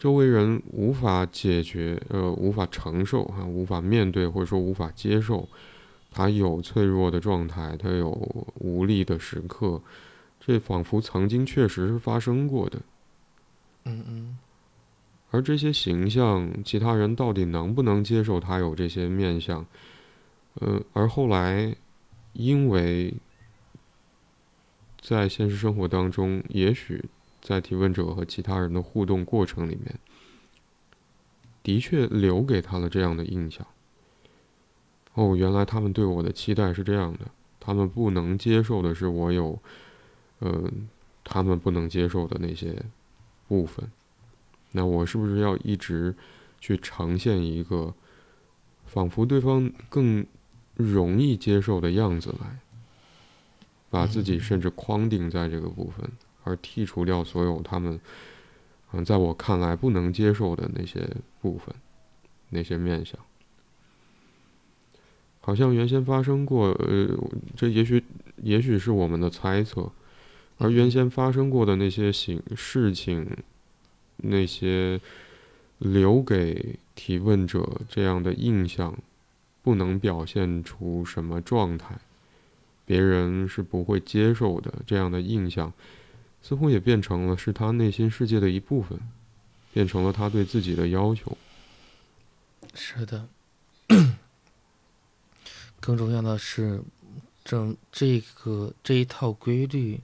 [0.00, 5.46] 周围人无法解决，呃，无法承受，哈，无法面对，或者说无法接受，
[6.10, 8.08] 他有脆弱的状态，他有
[8.54, 9.82] 无力的时刻，
[10.40, 12.80] 这仿佛曾经确实是发生过的。
[13.84, 14.38] 嗯嗯。
[15.30, 19.66] 而这些形象，其他人到底能不能接受他有这些面相？
[20.54, 21.76] 呃，而后来，
[22.32, 23.12] 因为。
[25.02, 27.02] 在现实生活当中，也许
[27.40, 29.98] 在提问者和其他人的互动过程里面，
[31.62, 33.66] 的确留给他了这样的印象。
[35.14, 37.20] 哦，原来他们对我的期待是这样的，
[37.58, 39.58] 他们不能接受的是我有，
[40.38, 40.70] 呃，
[41.24, 42.82] 他们不能接受的那些
[43.48, 43.90] 部分。
[44.72, 46.14] 那我是不是要一直
[46.60, 47.92] 去呈现一个
[48.86, 50.24] 仿佛对方更
[50.74, 52.58] 容易接受的样子来？
[53.90, 56.08] 把自己甚至框定在这个部分，
[56.44, 58.00] 而剔除掉所有他们，
[58.92, 61.08] 嗯，在我看来不能接受的那些
[61.40, 61.74] 部分，
[62.50, 63.18] 那些面相，
[65.40, 67.08] 好像原先发生过，呃，
[67.56, 68.02] 这也许
[68.42, 69.90] 也许是我们的猜测，
[70.58, 73.26] 而原先发生过的那些形事情，
[74.18, 75.00] 那些
[75.78, 78.96] 留给提问者这样的印象，
[79.62, 81.98] 不能表现出什么状态，
[82.84, 84.72] 别人是不会接受的。
[84.86, 85.72] 这样的印象，
[86.42, 88.98] 似乎也变成了是他内心世界的一部分。
[89.72, 91.38] 变成了他对自己的要求。
[92.74, 93.28] 是的，
[95.78, 96.82] 更重要的是，
[97.44, 100.00] 这这个这一套规律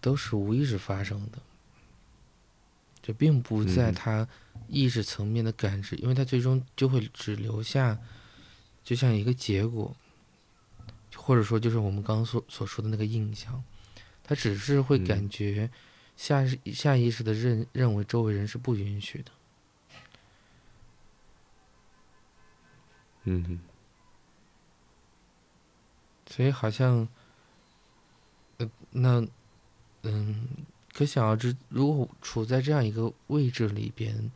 [0.00, 1.38] 都是无意识发生的，
[3.00, 4.26] 这并不在他
[4.66, 7.96] 意识层面的感知，因为他最终就会只留下，
[8.82, 9.94] 就像一个结果，
[11.14, 13.62] 或者说就是我们刚刚所所说的那个印象，
[14.30, 15.68] 他只是会感觉。
[16.16, 19.32] 下下意识的认认为周围人是不允许的，
[23.24, 23.58] 嗯，
[26.26, 27.08] 所以好像，
[28.58, 29.26] 呃，那，
[30.02, 30.46] 嗯，
[30.92, 34.30] 可想而知，如果处在这样一个位置里边，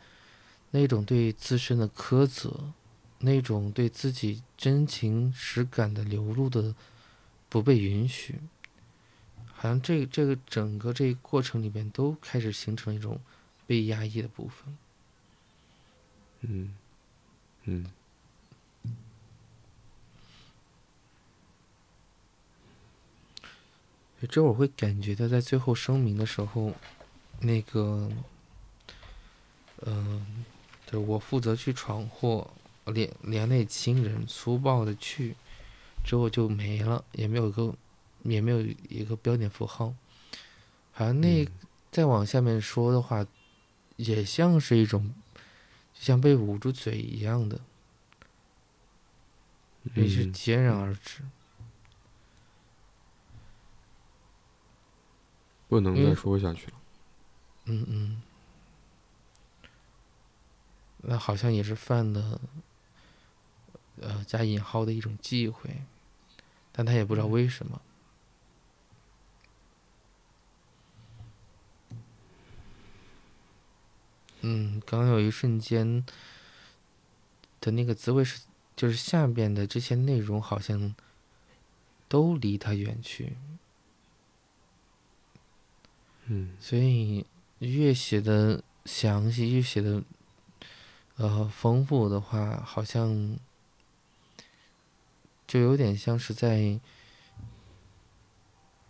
[0.71, 2.73] 那种对自身的苛责，
[3.19, 6.75] 那种对自己真情实感的流露的
[7.51, 8.41] 不被允许。
[9.65, 13.19] 好像这这个整个这个过程里边都开始形成一种
[13.67, 14.77] 被压抑的部分。
[16.43, 16.77] 嗯，
[17.63, 17.87] 嗯。
[24.29, 26.75] 这我会感觉到，在最后声明的时候，
[27.41, 28.11] 那个，
[29.87, 30.45] 嗯，
[30.85, 32.51] 就是我负责去闯祸，
[32.85, 35.35] 连连累亲人，粗暴的去，
[36.05, 37.75] 之后就没了，也没有个。
[38.25, 39.95] 也没有一个标点符号，
[40.93, 41.47] 好像那
[41.93, 43.27] 再往下面说的话，
[43.97, 45.15] 也像是一种，
[45.93, 47.61] 像被捂住嘴一样的，
[49.95, 51.23] 也是戛然而止，
[55.69, 56.73] 不能再说下去了。
[57.67, 58.23] 嗯嗯，
[60.99, 62.41] 那好像也是犯的，
[64.01, 65.83] 呃加引号的一种忌讳，
[66.73, 67.81] 但他也不知道为什么。
[74.47, 76.05] 嗯，刚刚有一瞬间
[77.63, 78.43] 的那个滋味是，
[78.77, 80.95] 就是下边的这些内容好像
[82.09, 83.39] 都离他远去。
[86.27, 87.25] 嗯，所以
[87.61, 90.03] 越写的详细，越写的
[91.17, 93.39] 呃丰富的话，好像
[95.47, 96.79] 就有点像是在，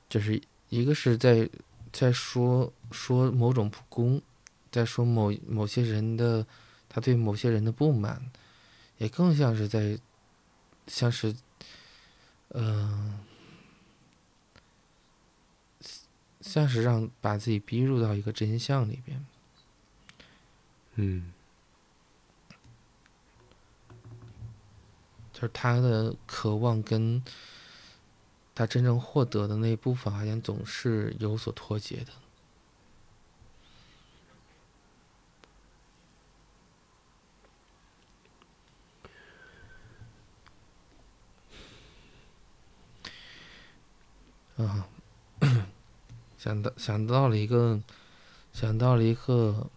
[0.09, 1.49] 就是一个是在
[1.93, 4.21] 在说说某种不公。
[4.75, 6.45] 在说某某些人的，
[6.89, 8.21] 他对某些人的不满，
[8.99, 9.97] 也更像是在，
[10.89, 11.33] 像是，
[12.49, 13.21] 嗯，
[16.41, 19.25] 像是让把自己逼入到一个真相里边。
[20.97, 21.33] 嗯，
[25.33, 27.23] 就是他的渴望跟
[28.57, 32.24] 他真正获得的那一部分，好像总是有所脱节的。
[44.57, 44.87] 啊，
[46.39, 47.81] 想到想到了一个，
[48.53, 49.69] 想到了一个，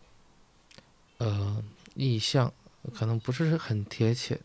[1.18, 1.64] 呃，
[1.96, 2.54] 意象，
[2.94, 4.40] 可能不是很贴切，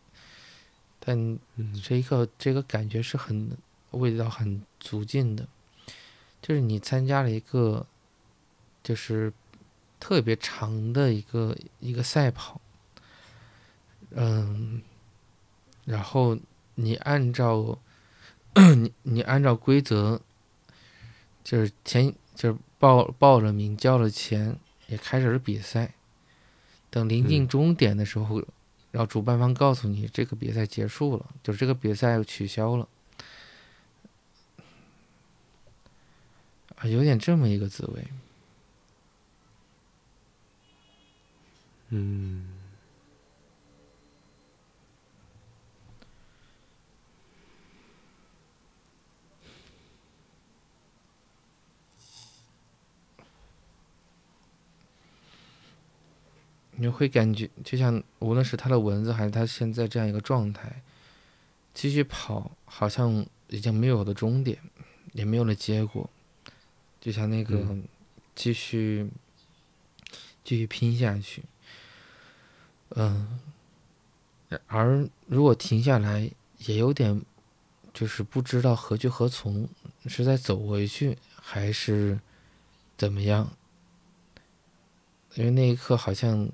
[0.99, 1.39] 但
[1.83, 3.59] 这一个这个感觉是很
[3.91, 5.47] 味道很足劲的，
[6.41, 7.87] 就是你参加了一个，
[8.83, 9.35] 就是
[10.01, 12.59] 特别长的一个一个赛跑，
[14.13, 14.81] 嗯，
[15.85, 16.39] 然后
[16.77, 17.79] 你按照。
[18.77, 20.21] 你你按照规则，
[21.43, 25.95] 就是前就是报报了名交了钱，也开始了比赛。
[26.91, 28.43] 等临近终点的时候，
[28.91, 32.87] 然后主办方告诉你这个比赛结束了，就是这个比赛取消了，
[36.77, 38.07] 啊，有点这么一个滋味。
[41.89, 42.62] 嗯。
[56.83, 60.83] 你会感觉，就像无论是他的文字，还是他现在这样一个状态，
[61.73, 64.59] 继续跑，好像已经没有了终点，
[65.13, 66.11] 也没有了结果，
[67.01, 67.79] 就像那个
[68.35, 69.09] 继续
[70.43, 71.45] 继续拼下去，
[72.97, 73.39] 嗯，
[74.67, 76.29] 而如果停下来，
[76.67, 77.23] 也有点
[77.95, 79.69] 就是不知道何去何从，
[80.07, 82.19] 是在走回去还是
[82.97, 83.53] 怎么样？
[85.37, 86.51] 因为那一刻好像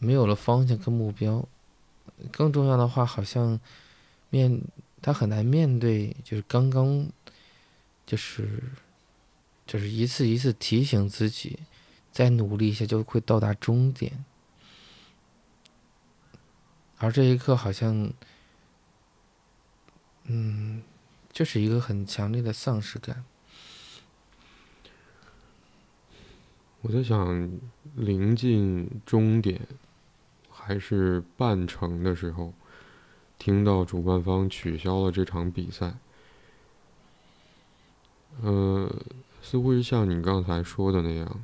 [0.00, 1.46] 没有了方向跟目标，
[2.32, 3.60] 更重要的话，好像
[4.30, 4.62] 面
[5.02, 7.06] 他很难面对，就是刚刚
[8.06, 8.62] 就是
[9.66, 11.60] 就是一次一次提醒自己，
[12.10, 14.24] 再努力一下就会到达终点，
[16.96, 18.10] 而这一刻好像，
[20.24, 20.82] 嗯，
[21.30, 23.24] 就是一个很强烈的丧失感。
[26.82, 27.60] 我在想，
[27.94, 29.60] 临近终点
[30.70, 32.52] 还是半程的时候，
[33.40, 35.94] 听到主办方取消了这场比赛，
[38.40, 38.88] 呃，
[39.42, 41.40] 似乎是像你刚才说的那样。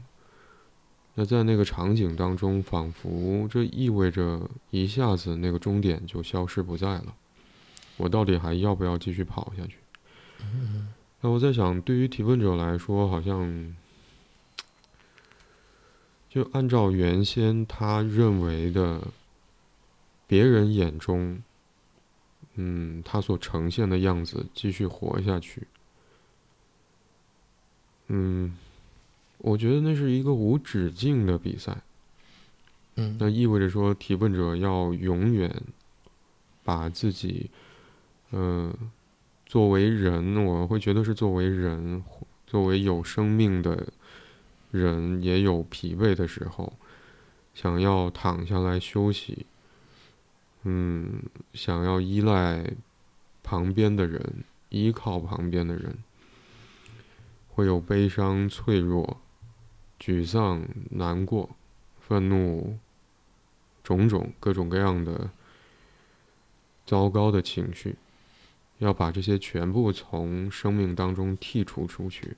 [1.16, 7.12] 那在那个场景当中，仿佛这意味着一下子那个终点就消失不在了。
[7.96, 9.78] 我到底还要不要继续跑下去？
[11.20, 13.74] 那我在想，对于提问者来说，好像。
[16.36, 19.00] 就按照原先他认为的，
[20.26, 21.42] 别人眼中，
[22.56, 25.66] 嗯，他所呈现的样子继续活下去，
[28.08, 28.54] 嗯，
[29.38, 31.74] 我觉得那是一个无止境的比赛，
[32.96, 35.50] 嗯，那意味着说提问者要永远
[36.62, 37.48] 把自己，
[38.28, 38.70] 呃，
[39.46, 42.04] 作为人，我会觉得是作为人，
[42.46, 43.88] 作为有生命的。
[44.70, 46.72] 人也有疲惫的时候，
[47.54, 49.46] 想要躺下来休息，
[50.64, 51.22] 嗯，
[51.54, 52.72] 想要依赖
[53.42, 55.96] 旁边的人，依靠旁边的人，
[57.48, 59.20] 会有悲伤、脆弱、
[59.98, 61.50] 沮丧、难过、
[62.00, 62.78] 愤怒，
[63.82, 65.30] 种种各种各样的
[66.84, 67.96] 糟糕的情绪，
[68.78, 72.36] 要把这些全部从生命当中剔除出去。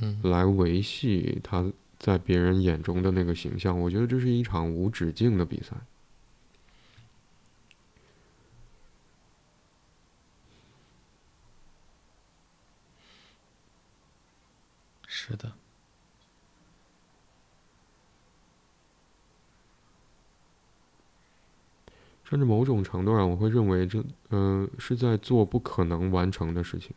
[0.00, 5.76] 嗯，来维系他在别人眼中的那个形象，我觉得这是一场无止境的比赛。
[15.06, 15.52] 是的，
[22.22, 26.94] 甚至某种程度上，我会认为这，嗯，是在做不可能完成的事情。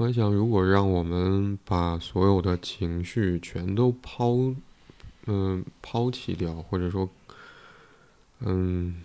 [0.00, 4.54] 我想，如果让我们把所有的情绪全都抛，
[5.26, 7.06] 嗯，抛弃掉，或者说，
[8.38, 9.02] 嗯，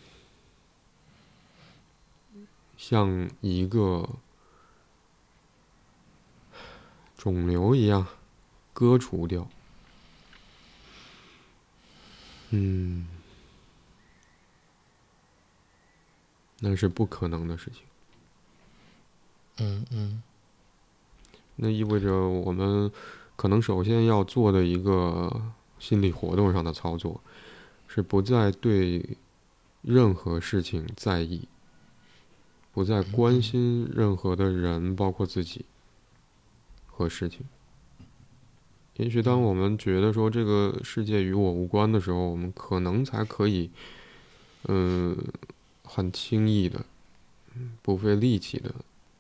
[2.77, 4.07] 像一个
[7.17, 8.07] 肿瘤一样
[8.71, 9.49] 割除掉，
[12.51, 13.05] 嗯，
[16.59, 17.83] 那是不可能的事情。
[19.57, 20.23] 嗯嗯。
[21.58, 22.91] 那意味着我们
[23.36, 25.41] 可能首先要做的一个
[25.80, 27.22] 心理活动上的操作，
[27.88, 29.18] 是不再对
[29.82, 31.47] 任何事情在意，
[32.74, 35.66] 不再关心任何的人，包括自己
[36.88, 37.45] 和事情。
[38.97, 43.70] 也许当我们觉得说这个世界与我无关的时候，我们可能才可以，
[44.68, 45.18] 嗯，
[45.84, 46.86] 很轻易的，
[47.82, 48.74] 不费力气的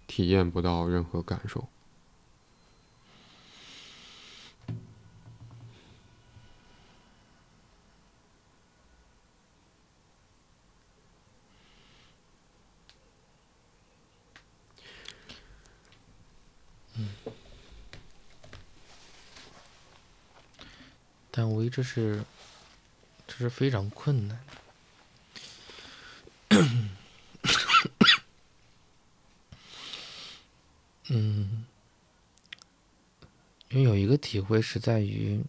[0.07, 1.67] 体验不到任何感受。
[21.37, 22.23] 但无疑这是，
[23.27, 24.39] 这是非常困难。
[31.09, 31.65] 嗯，
[33.67, 35.43] 因为有一个体会是在于，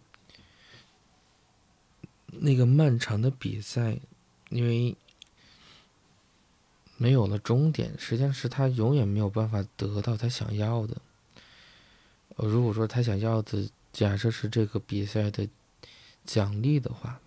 [2.27, 4.01] 那个漫长的比赛，
[4.49, 4.97] 因为
[6.97, 10.97] 没有了终点，实际上是他永远没有办法得到他想要的。
[12.35, 15.49] 如果说他想要的，假设是这个比赛的。
[16.27, 17.21] 奖励的话，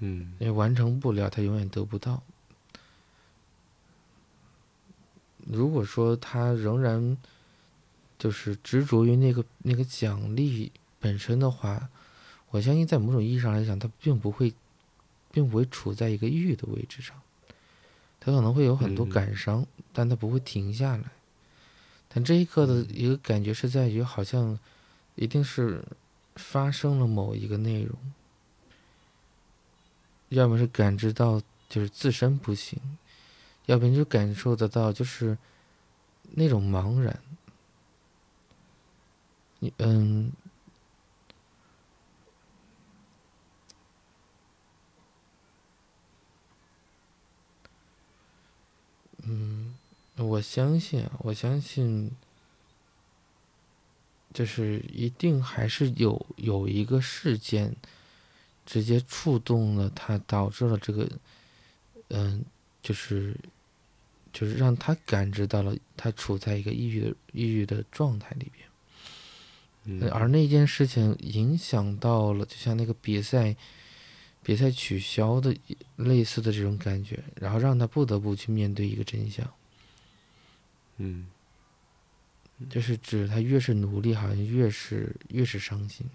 [0.00, 2.22] 嗯，因为完成不了，他永远得不到。
[5.46, 7.16] 如果说他仍然
[8.18, 11.88] 就是执着于那个那个奖励本身的话，
[12.50, 14.52] 我相信在某种意义上来讲，他并不会，
[15.30, 17.16] 并不会处在一个欲的位置上。
[18.18, 21.04] 他可能会有很多感伤，但他不会停下来。
[22.08, 24.58] 但这一刻的一个感觉是在于，好像
[25.14, 25.84] 一定是。
[26.36, 27.98] 发生了某一个内容，
[30.28, 32.78] 要么是感知到就是自身不行，
[33.66, 35.36] 要不然就感受得到就是
[36.32, 37.20] 那种茫然。
[39.58, 40.32] 你嗯。
[49.28, 49.74] 嗯，
[50.14, 52.12] 我相信，我相信，
[54.36, 57.74] 就是一定还是有有一个事件，
[58.66, 61.08] 直接触动了他，导致了这个，
[62.08, 62.44] 嗯，
[62.82, 63.34] 就是，
[64.34, 68.52] 就是让他感知到了他处在一个抑郁的抑郁的状态里
[69.86, 73.56] 边，而那件事情影响到了，就像那个比赛。
[74.42, 75.52] 比赛取消的
[75.96, 79.44] 类似的这种感觉，然后让他不得不去面对一个真相。
[80.98, 81.26] 嗯，
[82.70, 86.08] 就是指他越是努力，好像越是越是伤心。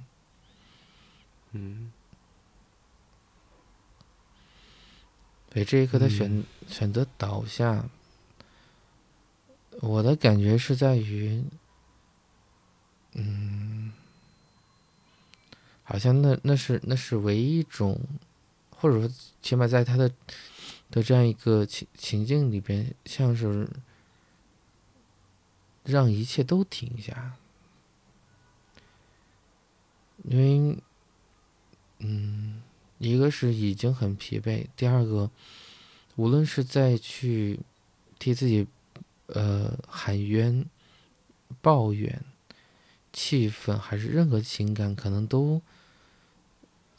[1.52, 1.92] 嗯，
[5.50, 7.90] 对这一刻他选选择倒下，
[9.80, 11.44] 我的感觉是在于，
[13.14, 13.92] 嗯。
[15.84, 18.00] 好像那那是那是唯一一种，
[18.70, 20.10] 或者说起码在他的
[20.90, 23.68] 的这样一个情情境里边，像是
[25.84, 27.36] 让一切都停下，
[30.24, 30.78] 因为，
[32.00, 32.62] 嗯，
[32.98, 35.30] 一个是已经很疲惫，第二个，
[36.16, 37.60] 无论是再去
[38.20, 38.68] 替自己
[39.28, 40.66] 呃喊冤、
[41.62, 42.24] 抱怨、
[43.12, 45.62] 气愤，还是任何情感，可能都。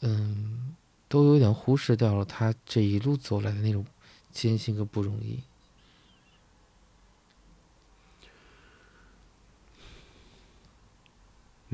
[0.05, 0.75] 嗯，
[1.07, 3.85] 都有点忽视掉了他这一路走来的那种
[4.33, 5.41] 艰辛和不容易。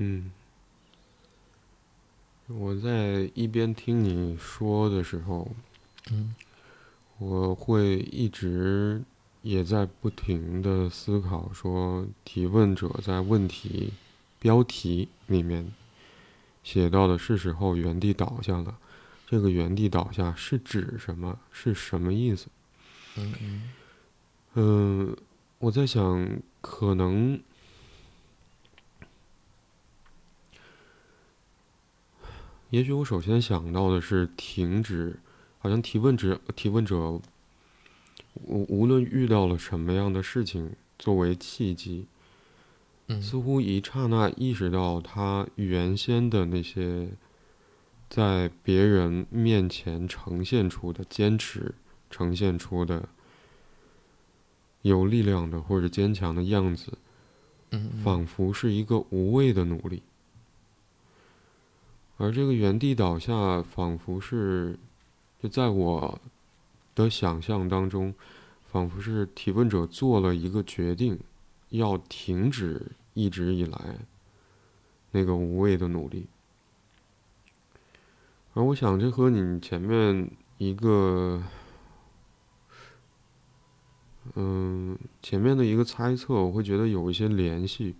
[0.01, 0.31] 嗯，
[2.47, 5.51] 我在一边听你说的时候，
[6.09, 6.33] 嗯，
[7.17, 9.03] 我会一直
[9.41, 13.91] 也在不停的思考，说提问者在问题
[14.39, 15.69] 标题里面。
[16.63, 18.77] 写到的是时候原地倒下了，
[19.27, 21.37] 这个原地倒下是指什么？
[21.51, 22.47] 是什么意思？
[23.17, 23.69] 嗯嗯。
[24.53, 25.17] 嗯，
[25.57, 27.41] 我在想，可能，
[32.69, 35.19] 也许我首先想到的是停止，
[35.57, 37.19] 好像提问者提问者，
[38.45, 42.05] 无无论遇到了什么样的事情作为契机。
[43.19, 47.09] 似乎一刹那意识到，他原先的那些
[48.07, 51.73] 在别人面前呈现出的坚持，
[52.11, 53.09] 呈现出的
[54.83, 56.93] 有力量的或者坚强的样子，
[58.03, 60.03] 仿佛是一个无谓的努力。
[62.19, 64.77] 而这个原地倒下，仿佛是
[65.41, 66.21] 就在我
[66.93, 68.13] 的想象当中，
[68.71, 71.19] 仿佛是提问者做了一个决定，
[71.69, 72.91] 要停止。
[73.15, 73.97] 一直以来，
[75.11, 76.27] 那个无谓的努力，
[78.53, 81.43] 而我想，这和你前面一个，
[84.35, 87.95] 嗯，前面的一个猜测，我会觉得有一些联系。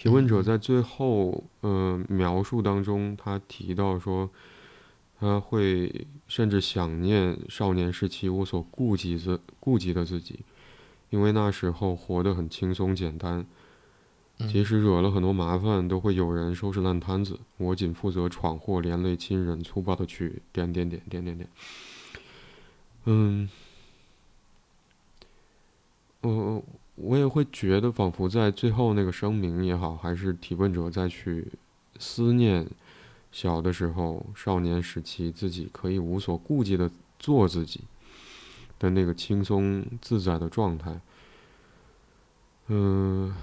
[0.00, 4.30] 提问者在最后，呃，描述当中，他提到说，
[5.18, 10.40] 他会甚至想念少年时期我所顾及自顾及的自己，
[11.10, 13.44] 因为那时候活得很轻松简单。
[14.48, 17.38] 即使惹了很多麻烦，都会有人收拾烂摊子。
[17.58, 21.50] 我仅负责闯祸，连累亲人，粗暴的去点点点点点点。
[23.04, 23.50] 嗯，
[26.22, 26.64] 我
[27.02, 31.48] 我也会觉得，仿佛在最后那个声明也好，还是提问者再去
[31.98, 32.66] 思念
[33.32, 37.82] 小的时候、少年时期自己可以无所顾忌的做自己
[38.78, 41.00] 的那个轻松自在的状态。
[42.68, 43.34] 嗯。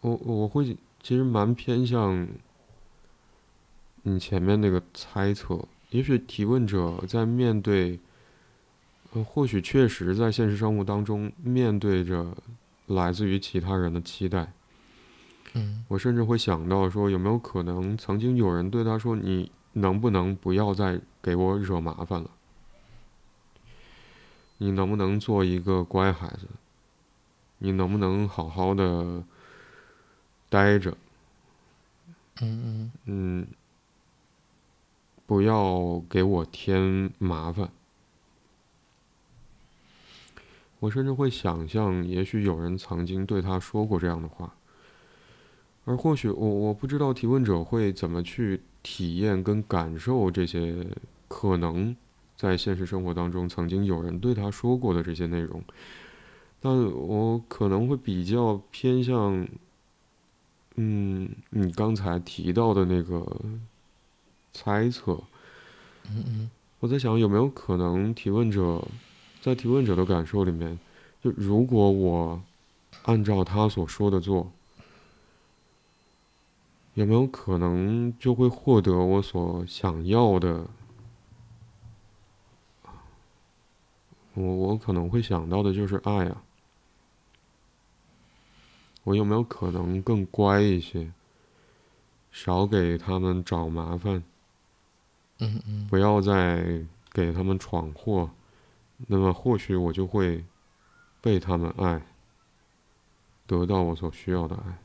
[0.00, 0.64] 我我会
[1.02, 2.28] 其实蛮偏向
[4.04, 7.98] 你前面那个猜测，也许提问者在面对，
[9.12, 12.36] 呃，或许确实在现实生活当中面对着
[12.86, 14.52] 来自于其他人的期待。
[15.54, 22.30] 嗯，我甚至会想到说，有没有可能曾经有人对他说：“你能不能不要再给我惹麻烦了？
[24.58, 26.46] 你能不能做一个乖孩子？
[27.58, 29.22] 你能不能好好的？”
[30.50, 30.96] 待着，
[32.40, 33.46] 嗯嗯嗯，
[35.26, 37.70] 不要给我添麻烦。
[40.80, 44.54] 我甚至会想象，也许有人曾经对他说过这样的话，
[45.84, 50.86] 而或许我我不知道提问者会怎么去体验跟感受这些
[51.26, 51.96] 可能
[52.36, 55.62] 在现实生活当中曾经有人对他说过的这些内容，
[56.60, 59.46] 但我可能会比较偏向，
[60.76, 63.26] 嗯，你刚才提到的那个
[64.52, 65.20] 猜测。
[66.10, 66.50] 嗯嗯，
[66.80, 68.86] 我在想有没有可能提问者
[69.40, 70.78] 在提问者的感受里面，
[71.22, 72.42] 就如果我
[73.04, 74.50] 按照他所说的做。
[76.94, 80.66] 有没有可能就会获得我所想要的？
[84.34, 86.42] 我我可能会想到的就是爱啊。
[89.04, 91.12] 我有没有可能更乖一些，
[92.32, 94.24] 少给他们找麻烦？
[95.38, 98.28] 嗯嗯，不要再给他们闯祸，
[99.06, 100.44] 那么或许我就会
[101.20, 102.02] 被他们爱，
[103.46, 104.78] 得到我所需要的爱。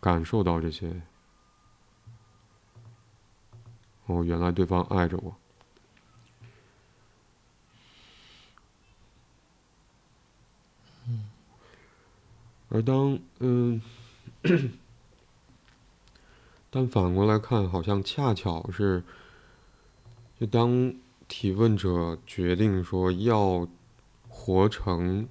[0.00, 1.02] 感受到这些，
[4.06, 5.36] 哦，原来对方爱着我。
[12.70, 13.82] 而当嗯，
[16.70, 19.02] 但反过来看，好像恰巧是，
[20.38, 20.94] 就当
[21.30, 23.68] 提问者决定说要
[24.28, 25.28] 活成。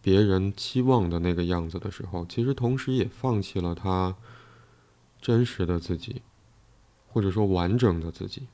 [0.00, 4.14] 别人期望的那个样子的时候，其实同时也放弃了他
[5.18, 6.20] 真实的自己，
[7.08, 8.46] 或者说完整的自己。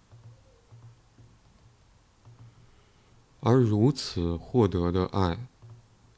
[3.41, 5.49] 而如此获得的爱，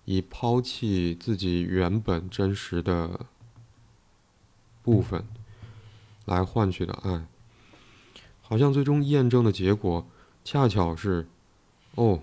[0.04, 3.24] 以抛弃自己原本真实的
[4.82, 5.24] 部分
[6.26, 7.26] 来换取的爱，
[8.52, 10.06] 好像最终验证的结果，
[10.44, 11.26] 恰巧是，
[11.94, 12.20] 哦，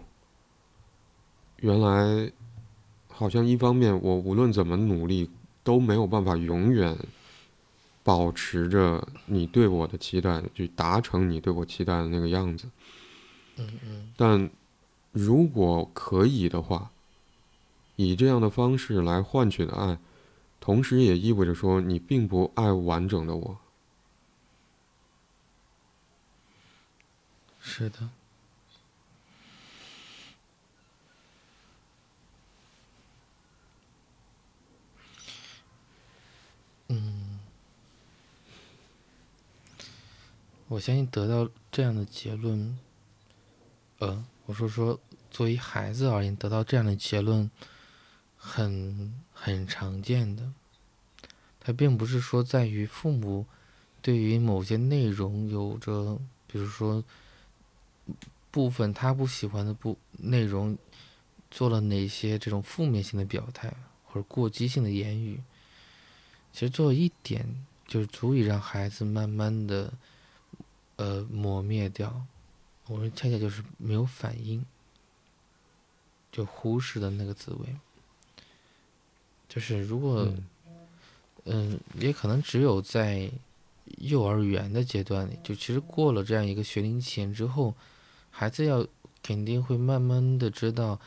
[1.55, 2.31] 原来。
[3.07, 5.27] 好像一方面，我无论怎么努力，
[5.63, 6.95] 都没有办法永远
[8.03, 12.69] 保持着你对我的期待，去达成你对我期待的那个样子。
[13.57, 14.13] 嗯嗯。
[14.15, 14.49] 但
[15.11, 16.91] 如果可以的话，
[17.95, 19.97] 以这样的方式来换取的爱，
[20.59, 23.57] 同时也意味着说，你并不爱完整的我。
[27.71, 28.09] 是的。
[36.87, 37.39] 嗯
[40.67, 42.79] 我相信得到这样的结论，
[43.99, 44.99] 呃，我说说，
[45.29, 47.51] 作为孩子而言，得到这样的结论，
[48.35, 50.51] 很很常见的。
[51.59, 53.45] 它并不是说在于父母
[54.01, 57.03] 对于某些内容有着，比如说
[58.51, 60.77] 部分他不喜欢的部内容，
[61.49, 63.73] 做了哪些这种负面性的表态
[64.05, 65.41] 或者过激性的言语，
[66.53, 67.45] 其实做一点
[67.87, 69.93] 就足以让孩子慢慢的。
[71.01, 72.25] 呃，抹灭掉，
[72.87, 74.65] 我们恰恰就是没有反应，
[76.29, 77.73] 就忽视的那个滋味。
[79.47, 80.29] 就是如果，
[81.45, 83.31] 嗯，也可能只有在
[83.99, 87.73] 幼儿园的阶段里，就其实过了这样一个学龄前之后，
[88.39, 88.87] 孩子要
[89.21, 90.97] 肯定会慢慢的知道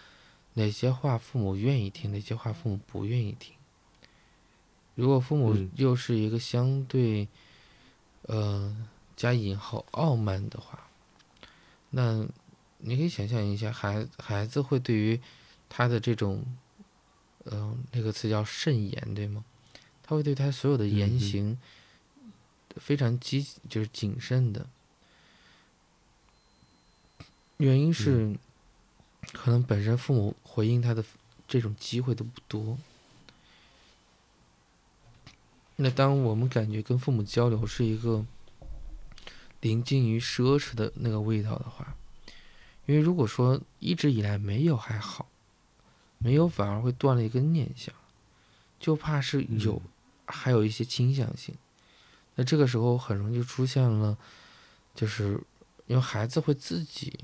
[0.52, 3.54] 哪些话父母愿意听，哪些话父母不愿意听。
[4.94, 7.26] 如果父母又是一个相对，
[8.22, 8.76] 呃。
[9.14, 10.88] 加引号傲慢的话，
[11.90, 12.26] 那
[12.78, 15.20] 你可以想象一下，孩孩子会对于
[15.68, 16.44] 他的这种，
[17.44, 19.44] 嗯，那个词叫慎言，对吗？
[20.02, 21.56] 他会对他所有的言行
[22.76, 24.66] 非常积，就是谨慎的。
[27.64, 28.36] 原因是，
[29.32, 31.04] 可能本身父母回应他的
[31.46, 32.78] 这种机会都不多。
[35.76, 38.24] 那当我们感觉跟父母交流是一个。
[39.62, 41.94] 临近于奢侈的那个味道的话，
[42.84, 45.28] 因为如果说一直以来没有还好，
[46.18, 47.94] 没有反而会断了一个念想，
[48.80, 49.80] 就怕是有，
[50.26, 51.54] 还有一些倾向性，
[52.34, 54.18] 那这个时候很容易就出现了，
[54.96, 55.40] 就是
[55.86, 57.16] 因为孩子会自己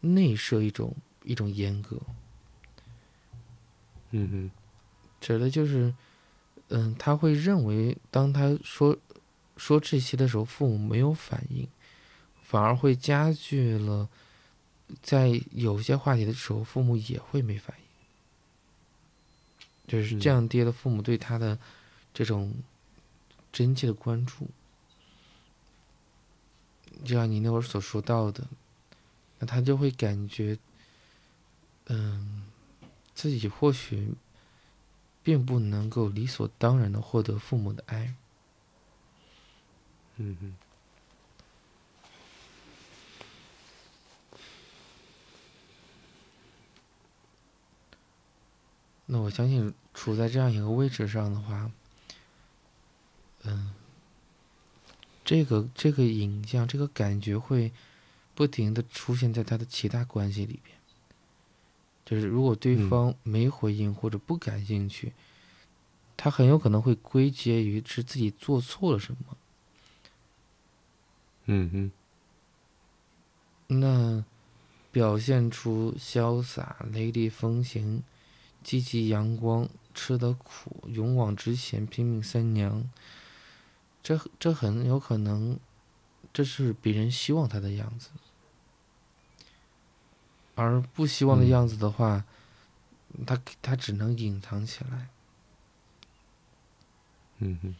[0.00, 0.94] 内设一种
[1.24, 2.00] 一种严格，
[4.10, 4.50] 嗯哼，
[5.20, 5.94] 指的就是，
[6.68, 8.96] 嗯，他会认为当他说
[9.56, 11.68] 说这些的时候，父母没有反应。
[12.48, 14.08] 反而会加剧了，
[15.02, 17.84] 在有些话题的时候，父母也会没反应，
[19.88, 21.58] 就是降低了父母对他的
[22.14, 22.54] 这种
[23.52, 24.48] 真切的关注。
[27.04, 28.46] 就像你那会儿所说到的，
[29.38, 30.58] 那他就会感觉，
[31.86, 32.44] 嗯，
[33.14, 34.14] 自己或许
[35.22, 38.14] 并不能够理所当然的获得父母的爱。
[40.16, 40.54] 嗯哼。
[49.08, 51.70] 那我相信，处在这样一个位置上的话，
[53.44, 53.72] 嗯，
[55.24, 57.72] 这个这个影像，这个感觉会
[58.36, 60.76] 不停的出现在他的其他关系里边。
[62.04, 65.12] 就是如果对方没回应或者不感兴趣，
[66.16, 69.36] 他很有可能会归结于是自己做错了什么。
[71.46, 71.92] 嗯哼。
[73.68, 74.24] 那
[74.92, 78.04] 表现出潇洒、雷厉风行。
[78.62, 82.90] 积极阳光，吃得苦，勇往直前，拼命三娘。
[84.02, 85.56] 这这很有可能，
[86.32, 88.10] 这是别人希望他的样子。
[90.56, 92.24] 而不希望的样子的话，
[93.24, 95.08] 他他只能隐藏起来。
[97.38, 97.76] 嗯哼。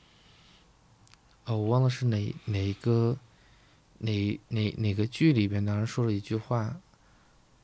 [1.47, 3.17] 哦，我忘了是哪哪一个，
[3.99, 6.77] 哪哪哪个剧里边，当时说了一句话，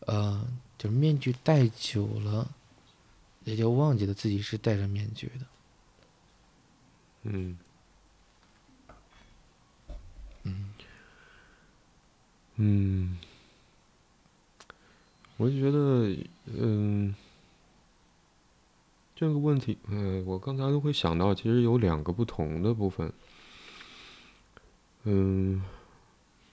[0.00, 0.44] 呃，
[0.76, 2.50] 就是面具戴久了。
[3.44, 5.46] 也就忘记了自己是戴着面具的。
[7.24, 7.58] 嗯。
[10.44, 10.74] 嗯。
[12.54, 13.18] 嗯。
[15.38, 16.16] 我就觉得，
[16.46, 17.14] 嗯，
[19.14, 23.12] 这个问题，嗯，我刚才都会想到，其实有两个不同的部分。
[25.04, 25.62] 嗯，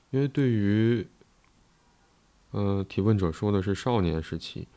[0.10, 1.06] 因为对于，
[2.52, 4.68] 呃，提问者说的是少年时期。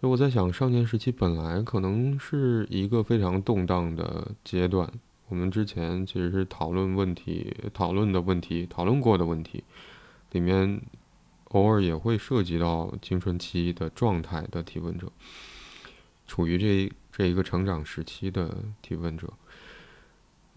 [0.00, 4.90] 就我在想，少年时期本来可能是一个非常动荡的阶段。
[5.28, 9.62] 我们之前其实是讨论问题、讨论的问题、讨论过的问题，
[10.32, 10.80] 里面
[11.50, 15.12] 偶尔也会涉及到青春期的状态的提问者，
[16.26, 19.32] 处于这这一个成长时期的提问者。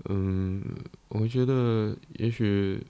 [0.06, 0.64] 嗯，
[1.10, 2.86] 我觉得也许。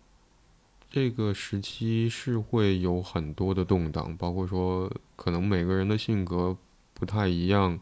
[0.96, 6.56] 这个时期是会有很多的动荡，包括说可能每个人的性格
[6.94, 7.80] 不太一样，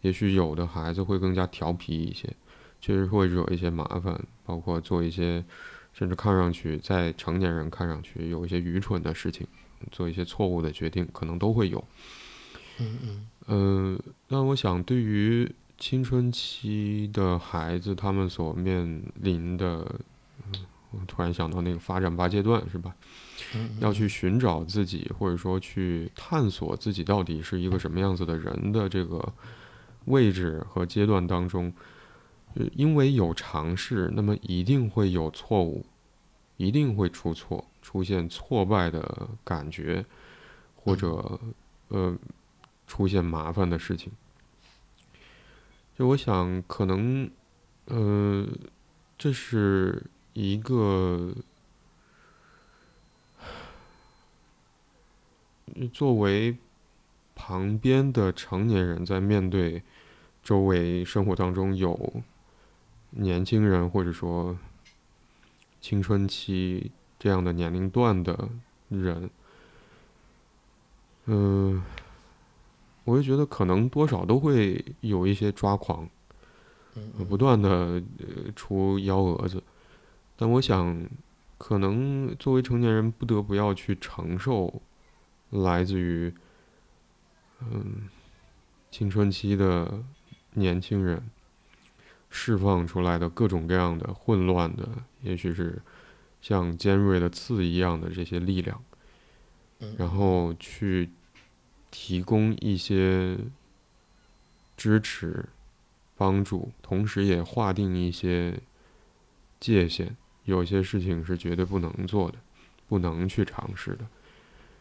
[0.00, 2.34] 也许有的孩子会更加调皮一些，
[2.80, 5.44] 确实会惹一些麻烦，包括做一些
[5.98, 9.44] 甚至看上去在成年人看上去有一些愚蠢的事情，
[9.90, 11.84] 做一些错误的决定，可能都会有。
[12.78, 13.26] 嗯嗯。
[13.48, 20.00] 嗯，那我想对于青春期的孩子，他们所面临的。
[20.90, 22.94] 我突然想到那个发展八阶段是吧？
[23.80, 29.32] 要去寻找自己，或者说去探索自己到底是一个什么样子的人的这个
[30.06, 31.70] 位置和阶段当中，
[32.74, 35.86] 因为有尝试，那么一定会有错误，
[36.56, 40.04] 一定会出错，出现挫败的感觉，
[40.76, 41.40] 或者
[41.88, 42.16] 呃
[42.86, 44.12] 出现麻烦的事情。
[45.96, 47.30] 就我想，可能
[47.86, 48.46] 呃
[49.16, 50.02] 这是。
[50.34, 51.34] 一个
[55.92, 56.56] 作为
[57.34, 59.82] 旁边的成年人，在面对
[60.44, 62.22] 周围生活当中有
[63.10, 64.56] 年轻人或者说
[65.80, 68.48] 青春期这样的年龄段的
[68.88, 69.30] 人，
[71.26, 71.82] 嗯，
[73.04, 76.08] 我就觉得可能多少都会有一些抓狂，
[77.28, 78.02] 不断的
[78.54, 79.62] 出幺蛾子。
[80.36, 81.08] 但我想，
[81.56, 84.80] 可能作为成年人，不得不要去承受
[85.50, 86.32] 来自于
[87.60, 88.08] 嗯
[88.90, 90.02] 青春期的
[90.52, 91.30] 年轻人
[92.30, 94.88] 释放出来的各种各样的混乱的，
[95.22, 95.80] 也许是
[96.40, 98.82] 像尖锐的刺一样的这些力量，
[99.96, 101.10] 然后去
[101.90, 103.38] 提供一些
[104.76, 105.44] 支持、
[106.16, 108.60] 帮助，同时也划定一些
[109.58, 110.16] 界限。
[110.44, 112.38] 有些事情是绝对不能做的，
[112.88, 114.06] 不能去尝试的。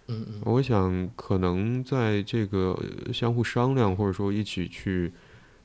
[0.07, 2.77] 嗯嗯，我想可能在这个
[3.13, 5.11] 相互商量，或者说一起去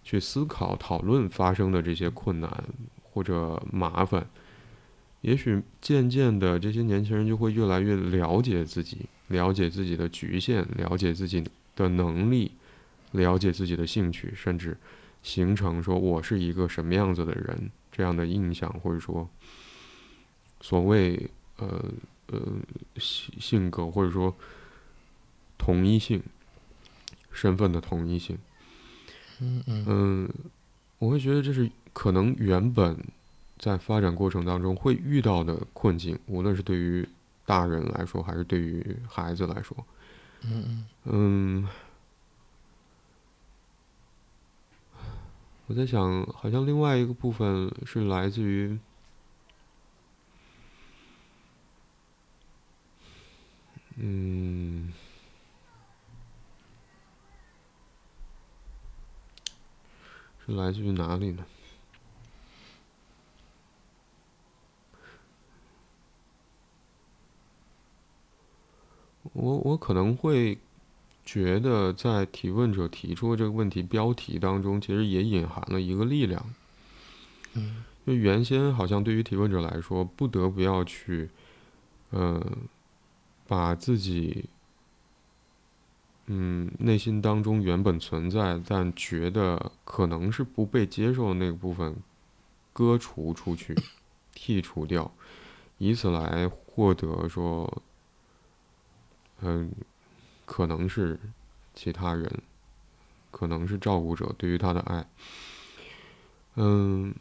[0.02, 2.64] 去思考、讨论发生的这些困难
[3.02, 4.26] 或者麻烦，
[5.20, 11.44] 也许渐渐的，这些年轻人就会越来越了解自己，了解自己的局限，了解自己
[11.76, 12.52] 的能力，
[13.12, 14.76] 了解自己的兴趣，甚至
[15.22, 19.28] 形成说我是一个什么样子的人这样的印象，或者说。
[20.64, 21.84] 所谓呃
[22.28, 22.40] 呃
[22.96, 24.32] 性性格或者说
[25.58, 26.22] 同一性
[27.32, 28.38] 身份的同一性，
[29.66, 30.28] 嗯嗯，
[30.98, 32.96] 我会觉得这是可能原本
[33.58, 37.08] 在发展过程当中会遇到的困境，无论是对于
[37.44, 39.76] 大人来说还是对于孩子来说，
[40.42, 40.86] 嗯。
[41.04, 41.68] 嗯
[45.68, 48.78] 我在想，好像另外一个部分是来自于，
[53.96, 54.92] 嗯，
[60.44, 61.44] 是来自于哪里呢？
[69.34, 70.58] 我我可能会
[71.24, 76.44] 觉得，在提问者提出的这个问题标题当中，其实也隐含了一个力量。
[77.54, 81.30] 嗯，就原先好像对于提问者来说，不得不要去，
[82.10, 82.44] 呃，
[83.46, 84.44] 把自己，
[86.34, 91.94] 嗯，内心当中原本存在但觉得可能是不被接受的那个部分，
[92.72, 93.76] 割除出去，
[94.34, 95.12] 剔除掉，
[95.76, 97.82] 以此来获得说。
[99.42, 99.70] 嗯，
[100.46, 101.20] 可能是
[101.74, 102.42] 其他人，
[103.30, 105.06] 可能是照顾者对于他的爱。
[106.54, 107.14] 嗯，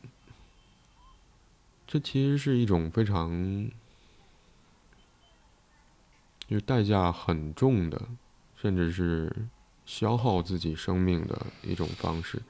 [1.85, 3.69] 这其实是一种非常，
[6.47, 7.99] 就代价很重的，
[8.61, 9.33] 甚至是
[9.85, 12.41] 消耗自己生命的一种方式。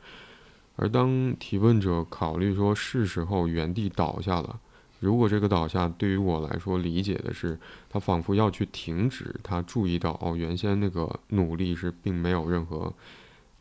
[0.75, 4.59] 而当提问者考虑说是时候原地倒下了。
[4.99, 7.59] 如果这个倒下对于我来说理解的是，
[7.89, 12.93] 他仿佛要去停止，他注意到哦，原先那个努力是并没有任何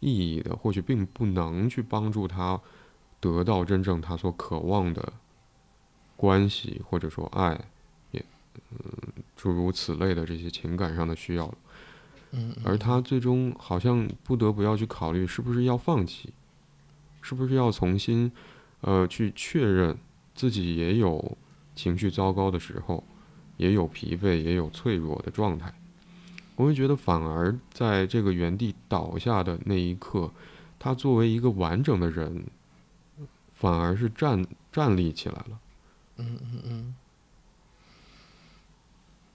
[0.00, 2.60] 意义的，或许并不能去帮助他
[3.20, 5.12] 得到真正他所渴望的
[6.14, 7.58] 关系，或者说爱，
[8.10, 8.22] 也
[8.72, 8.78] 嗯
[9.34, 11.52] 诸如此类的这些情感上的需要
[12.32, 16.32] 嗯，而他最终好像不得不要去考虑，是不是要放弃，
[17.20, 18.30] 是不是要重新
[18.80, 19.96] 呃去确认。
[20.32, 21.36] 自己也有
[21.74, 23.04] 情绪糟糕的时候，
[23.58, 25.74] 也有疲惫，也有脆弱的状态。
[26.56, 30.30] 我会觉得，反而在这个原地倒下的那一刻，
[30.78, 32.46] 他作为一个完整的人，
[33.54, 35.60] 反而是站站立起来了。
[36.16, 36.94] 嗯嗯嗯。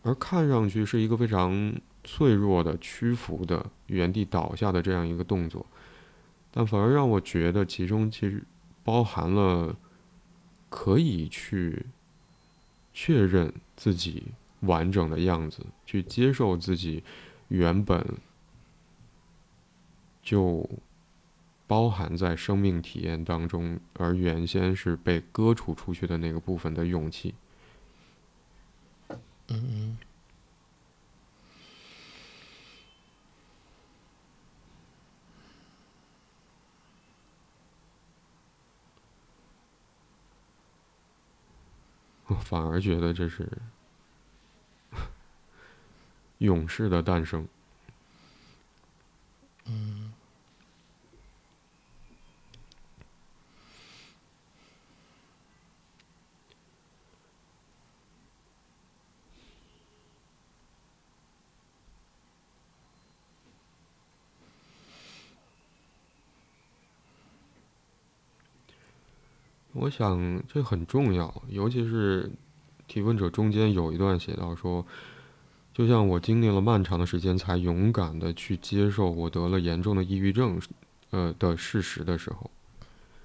[0.02, 1.76] 而看上去是一个非常
[2.06, 5.66] 脆弱的、屈服的、原地倒下的这样一个动作，
[6.52, 8.42] 但反而让我觉得其中其实
[8.86, 9.76] 包含了。
[10.68, 11.86] 可以去
[12.94, 14.24] 确认自己
[14.62, 17.02] 完整的样子，去接受自己
[17.48, 18.06] 原本
[20.22, 20.70] 就
[21.66, 27.36] 包含在生命体验当中，而原先是被割除出去的那个部分的勇气。
[29.10, 29.98] 嗯嗯。
[42.44, 43.48] 反而觉得这是
[46.40, 47.48] 勇士的诞生。
[49.66, 50.15] 嗯。
[69.78, 72.32] 我想这很重要，尤其是
[72.88, 74.86] 提问者中间有一段写到说，
[75.74, 80.58] 就像我经历了漫长的时间才勇敢的去接受我得了严重的抑郁症，
[81.10, 82.50] 呃的事实的时候，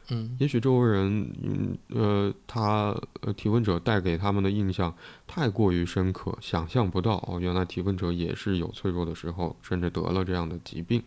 [0.08, 4.92] 嗯，也许周围人，嗯呃，他呃提问者带给他们的印象
[5.28, 11.00] 太过于深刻，想象不到哦，原来提问者也是有脆弱的时候，甚至得了这样的疾病。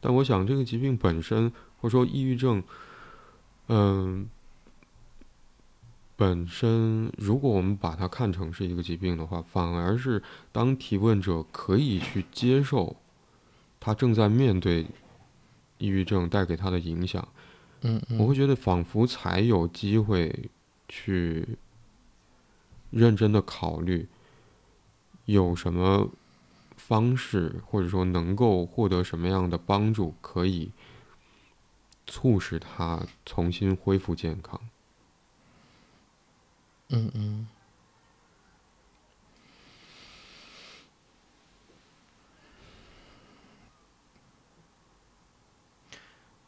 [0.00, 2.60] 但我想这个疾病本身，或者说抑郁症，
[3.68, 4.26] 嗯。
[6.16, 12.96] 本身，如果我们把它看成是一个疾病的话，反而是当提问者可以去接受
[13.80, 14.86] 他正在面对
[15.78, 17.26] 抑郁症带给他的影响，
[17.80, 20.48] 嗯，我会觉得仿佛才有机会
[20.88, 21.58] 去
[22.90, 24.06] 认真的考虑
[25.24, 26.08] 有什么
[26.76, 30.70] 方式，或者说能够获得什么样的帮助，可以
[32.06, 34.60] 促使他重新恢复健康。
[36.96, 37.48] 嗯嗯，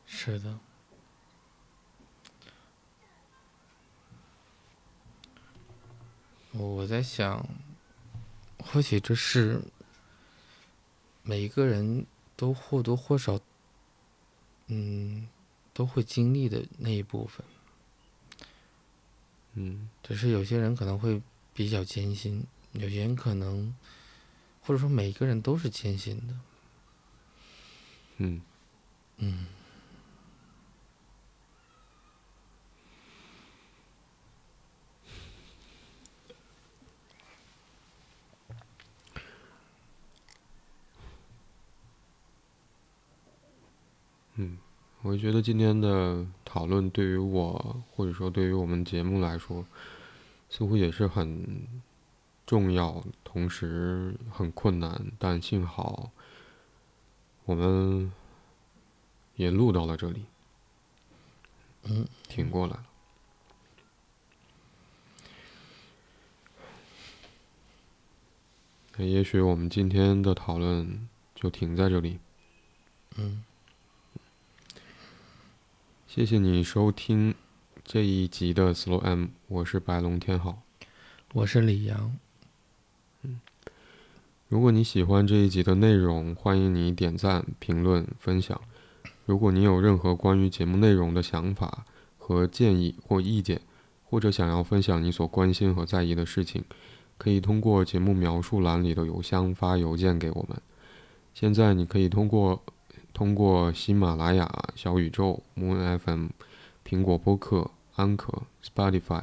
[0.07, 0.57] 是的，
[6.53, 7.45] 我在想，
[8.59, 9.61] 或许这是
[11.25, 13.41] 每一个人都或多或少，
[14.69, 15.29] 嗯，
[15.73, 17.45] 都会经历的那一部分。
[19.59, 21.21] 嗯，只是有些人可能会
[21.55, 23.75] 比较艰辛，有些人可能，
[24.61, 26.35] 或者说每一个人都是艰辛的。
[28.19, 28.43] 嗯。
[29.17, 29.47] 嗯。
[44.35, 44.59] 嗯。
[45.01, 46.27] 我觉得今天的。
[46.57, 49.67] 讨论对于我，或者说对于我们节目来说，
[50.49, 51.67] 似乎也是很
[52.47, 55.13] 重要，同时很困难。
[55.19, 56.11] 但幸好，
[57.45, 58.11] 我们
[59.35, 60.25] 也录到了这里，
[61.83, 62.87] 嗯，挺过来了。
[68.97, 72.19] 那也许我们今天的讨论就停在这里。
[73.17, 73.45] 嗯。
[76.17, 77.35] 谢谢你收听
[77.85, 80.63] 这一集的 Slow M，我是白龙天浩，
[81.35, 82.17] 我是李阳。
[83.21, 83.39] 嗯，
[84.49, 88.59] 如果你喜欢这一集的内容，欢迎你点赞、评论、分享。
[89.27, 91.85] 如果你有任何关于节目内容的想法
[92.17, 93.61] 和建议或意见，
[94.03, 96.65] 或者想要分享你所关心和在意的事情，
[97.19, 100.63] 可以通过节目描述栏里的邮箱发邮件给我们。
[101.35, 102.63] 现在你可以通过。
[103.17, 106.27] 通过喜马拉雅、小宇宙、Moon FM、
[106.87, 109.23] 苹果播客、安可、Spotify、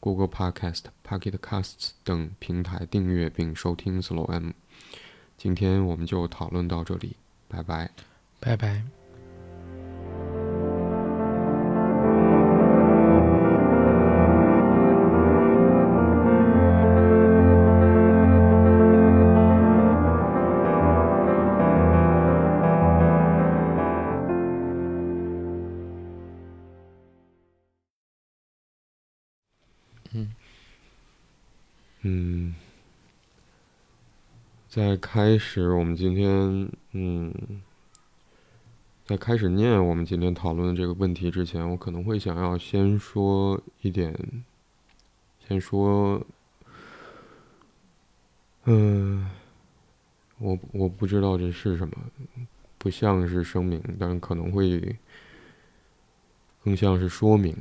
[0.00, 4.52] Google Podcast、Pocket Casts 等平台订阅并收听 Slow M。
[5.36, 7.16] 今天我们就讨论到这里，
[7.46, 7.90] 拜拜，
[8.40, 9.03] 拜拜。
[35.06, 37.62] 开始我们今天嗯，
[39.04, 44.18] 在开始念我们今天讨论的这个问题之前，我可能会想要先说一点，
[45.46, 46.26] 先说，
[48.64, 49.30] 嗯，
[50.38, 51.94] 我我不知道这是什么，
[52.78, 54.96] 不像是声明，但可能会
[56.64, 57.54] 更像是说明。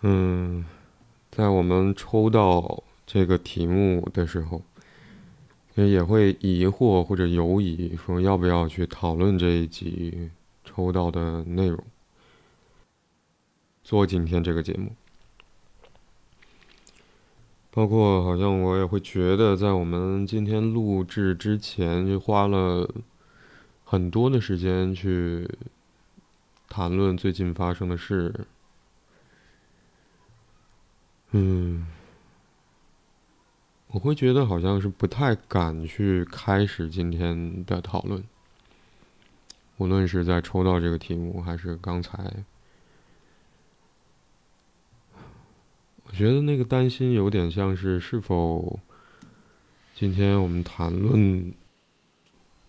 [0.00, 0.64] 嗯，
[1.30, 4.60] 在我们抽到这个题目的时候，
[5.74, 10.30] 也会疑惑或者犹疑，说要不要去讨论这一集
[10.64, 11.82] 抽到的内容，
[13.84, 14.94] 做今天这个节目。
[17.70, 22.90] 包括好像我也会觉得，在我们今天录制之前，就花了
[23.84, 25.46] 很多的时间去
[26.70, 28.46] 谈论最近发生的事。
[31.32, 31.86] 嗯，
[33.96, 38.22] 我会觉得好像是不太敢去开始今天的讨论，
[39.78, 42.44] 无论是在抽到这个题目，还是刚才，
[46.04, 48.78] 我觉得那个担心有点像是是否
[49.94, 51.54] 今天我们谈论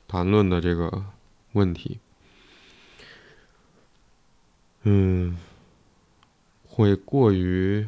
[0.07, 1.03] 谈论的这个
[1.51, 1.99] 问题，
[4.83, 5.37] 嗯，
[6.65, 7.85] 会过于。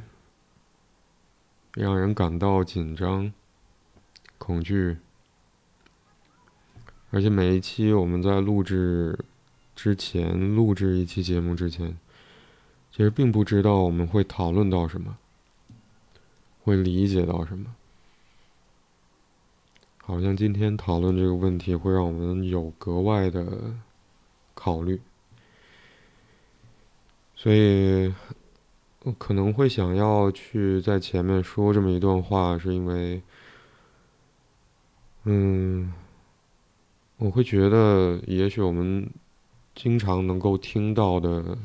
[1.73, 3.31] 让人感到紧张、
[4.37, 4.97] 恐惧，
[7.11, 9.17] 而且每一期我们在录制
[9.75, 11.97] 之前、录制一期节目之前，
[12.91, 15.17] 其实并不知道我们会讨论到什么，
[16.63, 17.75] 会理解到什么。
[19.97, 23.75] 好像今天讨论这个问题，会让我们有格外的
[24.53, 24.99] 考虑，
[27.35, 28.13] 所以。
[29.03, 33.21] 我可能会想要去在前面说这么一段话，是因为，
[35.23, 35.93] 嗯，
[37.15, 39.09] 我会觉得，也许我们
[39.73, 41.57] 经常能够听到的，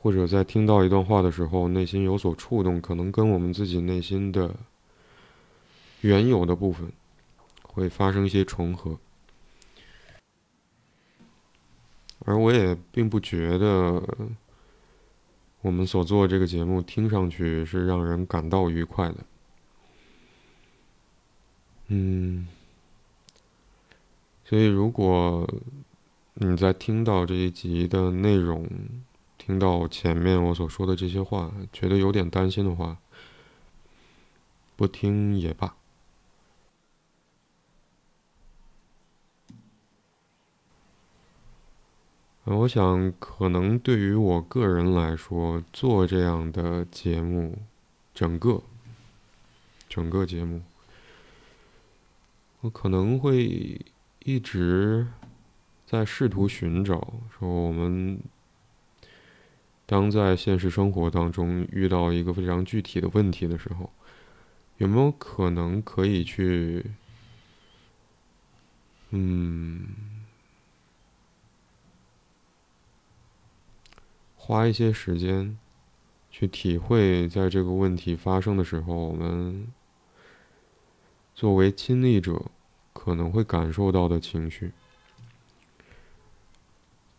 [0.00, 4.52] 或者在听到一段话的时候，内心有所触动，可能跟我们自己内心的
[6.00, 6.90] 原有的部分
[7.62, 8.98] 会发生一些重合，
[12.24, 14.02] 而我也并不觉得。
[15.62, 19.16] 我们所做这个节目听上去是让人感到愉快的，
[21.86, 22.48] 嗯，
[24.44, 25.48] 所以如果
[26.34, 28.68] 你在听到这一集的内容，
[29.38, 32.98] 听到前面我所说的这些话，觉得有点担心的话，
[34.74, 35.76] 不听也罢。
[42.44, 47.58] 我想，可能对于我个人来说，做这样的节目，
[48.12, 48.62] 整个
[49.88, 50.62] 整个节目，
[52.62, 53.80] 我可能会
[54.24, 55.06] 一直
[55.86, 58.18] 在试图寻找，说我们
[59.86, 63.90] 当在现实生活当中遇到一个非常具体的问题的时候，
[64.78, 66.84] 有没有可能可以去
[69.10, 69.86] 嗯，
[74.44, 75.56] 花一些时间
[76.28, 79.68] 去体会，在这个问题发生的时候，我们
[81.32, 82.46] 作为亲历者
[82.92, 84.72] 可能会感受到的情绪。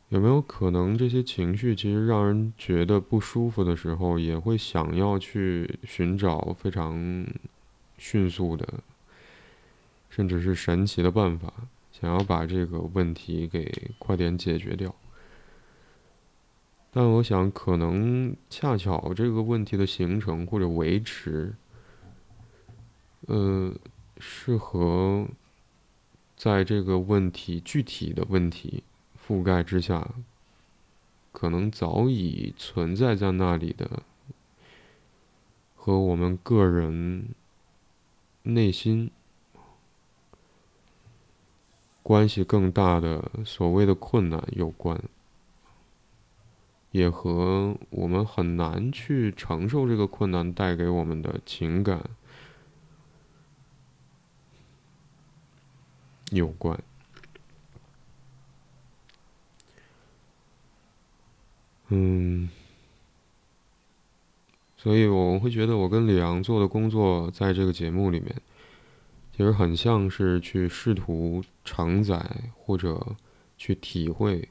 [0.10, 7.26] 有没有可能，这些情绪其实让人觉得不舒服的时候，也会想要去寻找非常
[7.98, 8.84] 迅速的，
[10.10, 11.54] 甚至是神奇的办法，
[11.94, 14.94] 想要把这个问题给快点解决掉？
[16.94, 21.56] 但我想，可能恰巧这个问题的形成或者维持，
[23.22, 23.74] 呃，
[24.20, 25.28] 是和
[26.38, 28.84] 在这个问题具体的问题。
[29.26, 30.08] 覆盖之下，
[31.32, 34.04] 可能早已存在在那里的，
[35.76, 37.30] 和我们个人
[38.42, 39.10] 内心
[42.04, 45.02] 关系更大的所谓的困难有关，
[46.94, 52.08] 也和我们很难去承受这个困难带给我们的情感
[56.30, 56.80] 有关。
[61.88, 62.48] 嗯，
[64.78, 68.40] 所以我会觉得我跟李阳做的工作，在这个节目里面，
[69.36, 72.24] 其实很像是去试图承载
[72.56, 73.16] 或者
[73.58, 74.48] 去体会，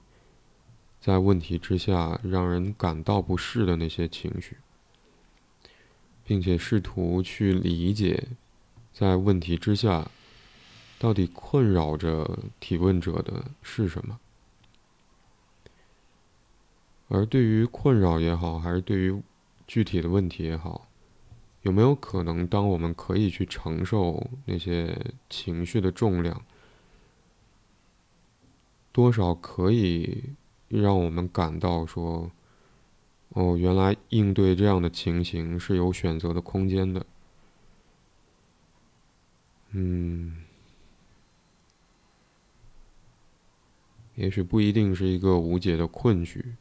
[1.03, 4.57] 在问题之下让人感到不适的那些情绪，
[6.25, 8.29] 并且试图去理解，
[8.93, 10.09] 在问题之下，
[11.01, 14.21] 到底困扰着提问者的是什么。
[17.09, 19.21] 而对于困扰也好，还是对于
[19.67, 20.87] 具体的问题也好，
[21.63, 24.97] 有没有可能，当我们可以去承受那些
[25.29, 26.45] 情绪的重量，
[28.93, 30.23] 多少可以
[30.81, 32.31] 让我们感到说，
[33.31, 37.05] 哦，原来应对这样的情形是有选择的空间的。
[39.73, 40.45] 嗯，
[44.15, 46.55] 也许不一定是一个无解的困局。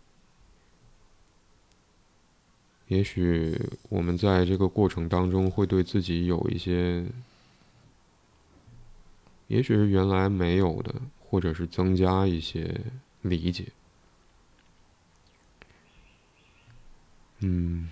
[2.87, 3.57] 也许
[3.87, 7.05] 我们在这个过程当中会对自己有一些，
[9.47, 12.81] 也许是原来没有的，或者是增加一些
[13.21, 13.67] 理解。
[17.43, 17.89] 嗯，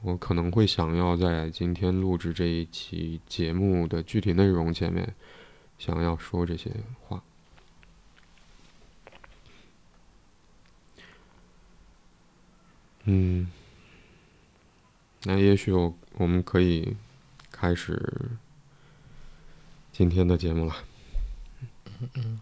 [0.00, 5.14] 我可能会想要在今天录制这一期节目的具体内容前面，
[5.78, 6.70] 想要说这些
[7.02, 7.22] 话。
[13.04, 13.50] 嗯，
[15.24, 16.96] 那也许我我们可以
[17.50, 18.30] 开始
[19.92, 20.74] 今天的节目了。
[22.00, 22.40] 嗯嗯。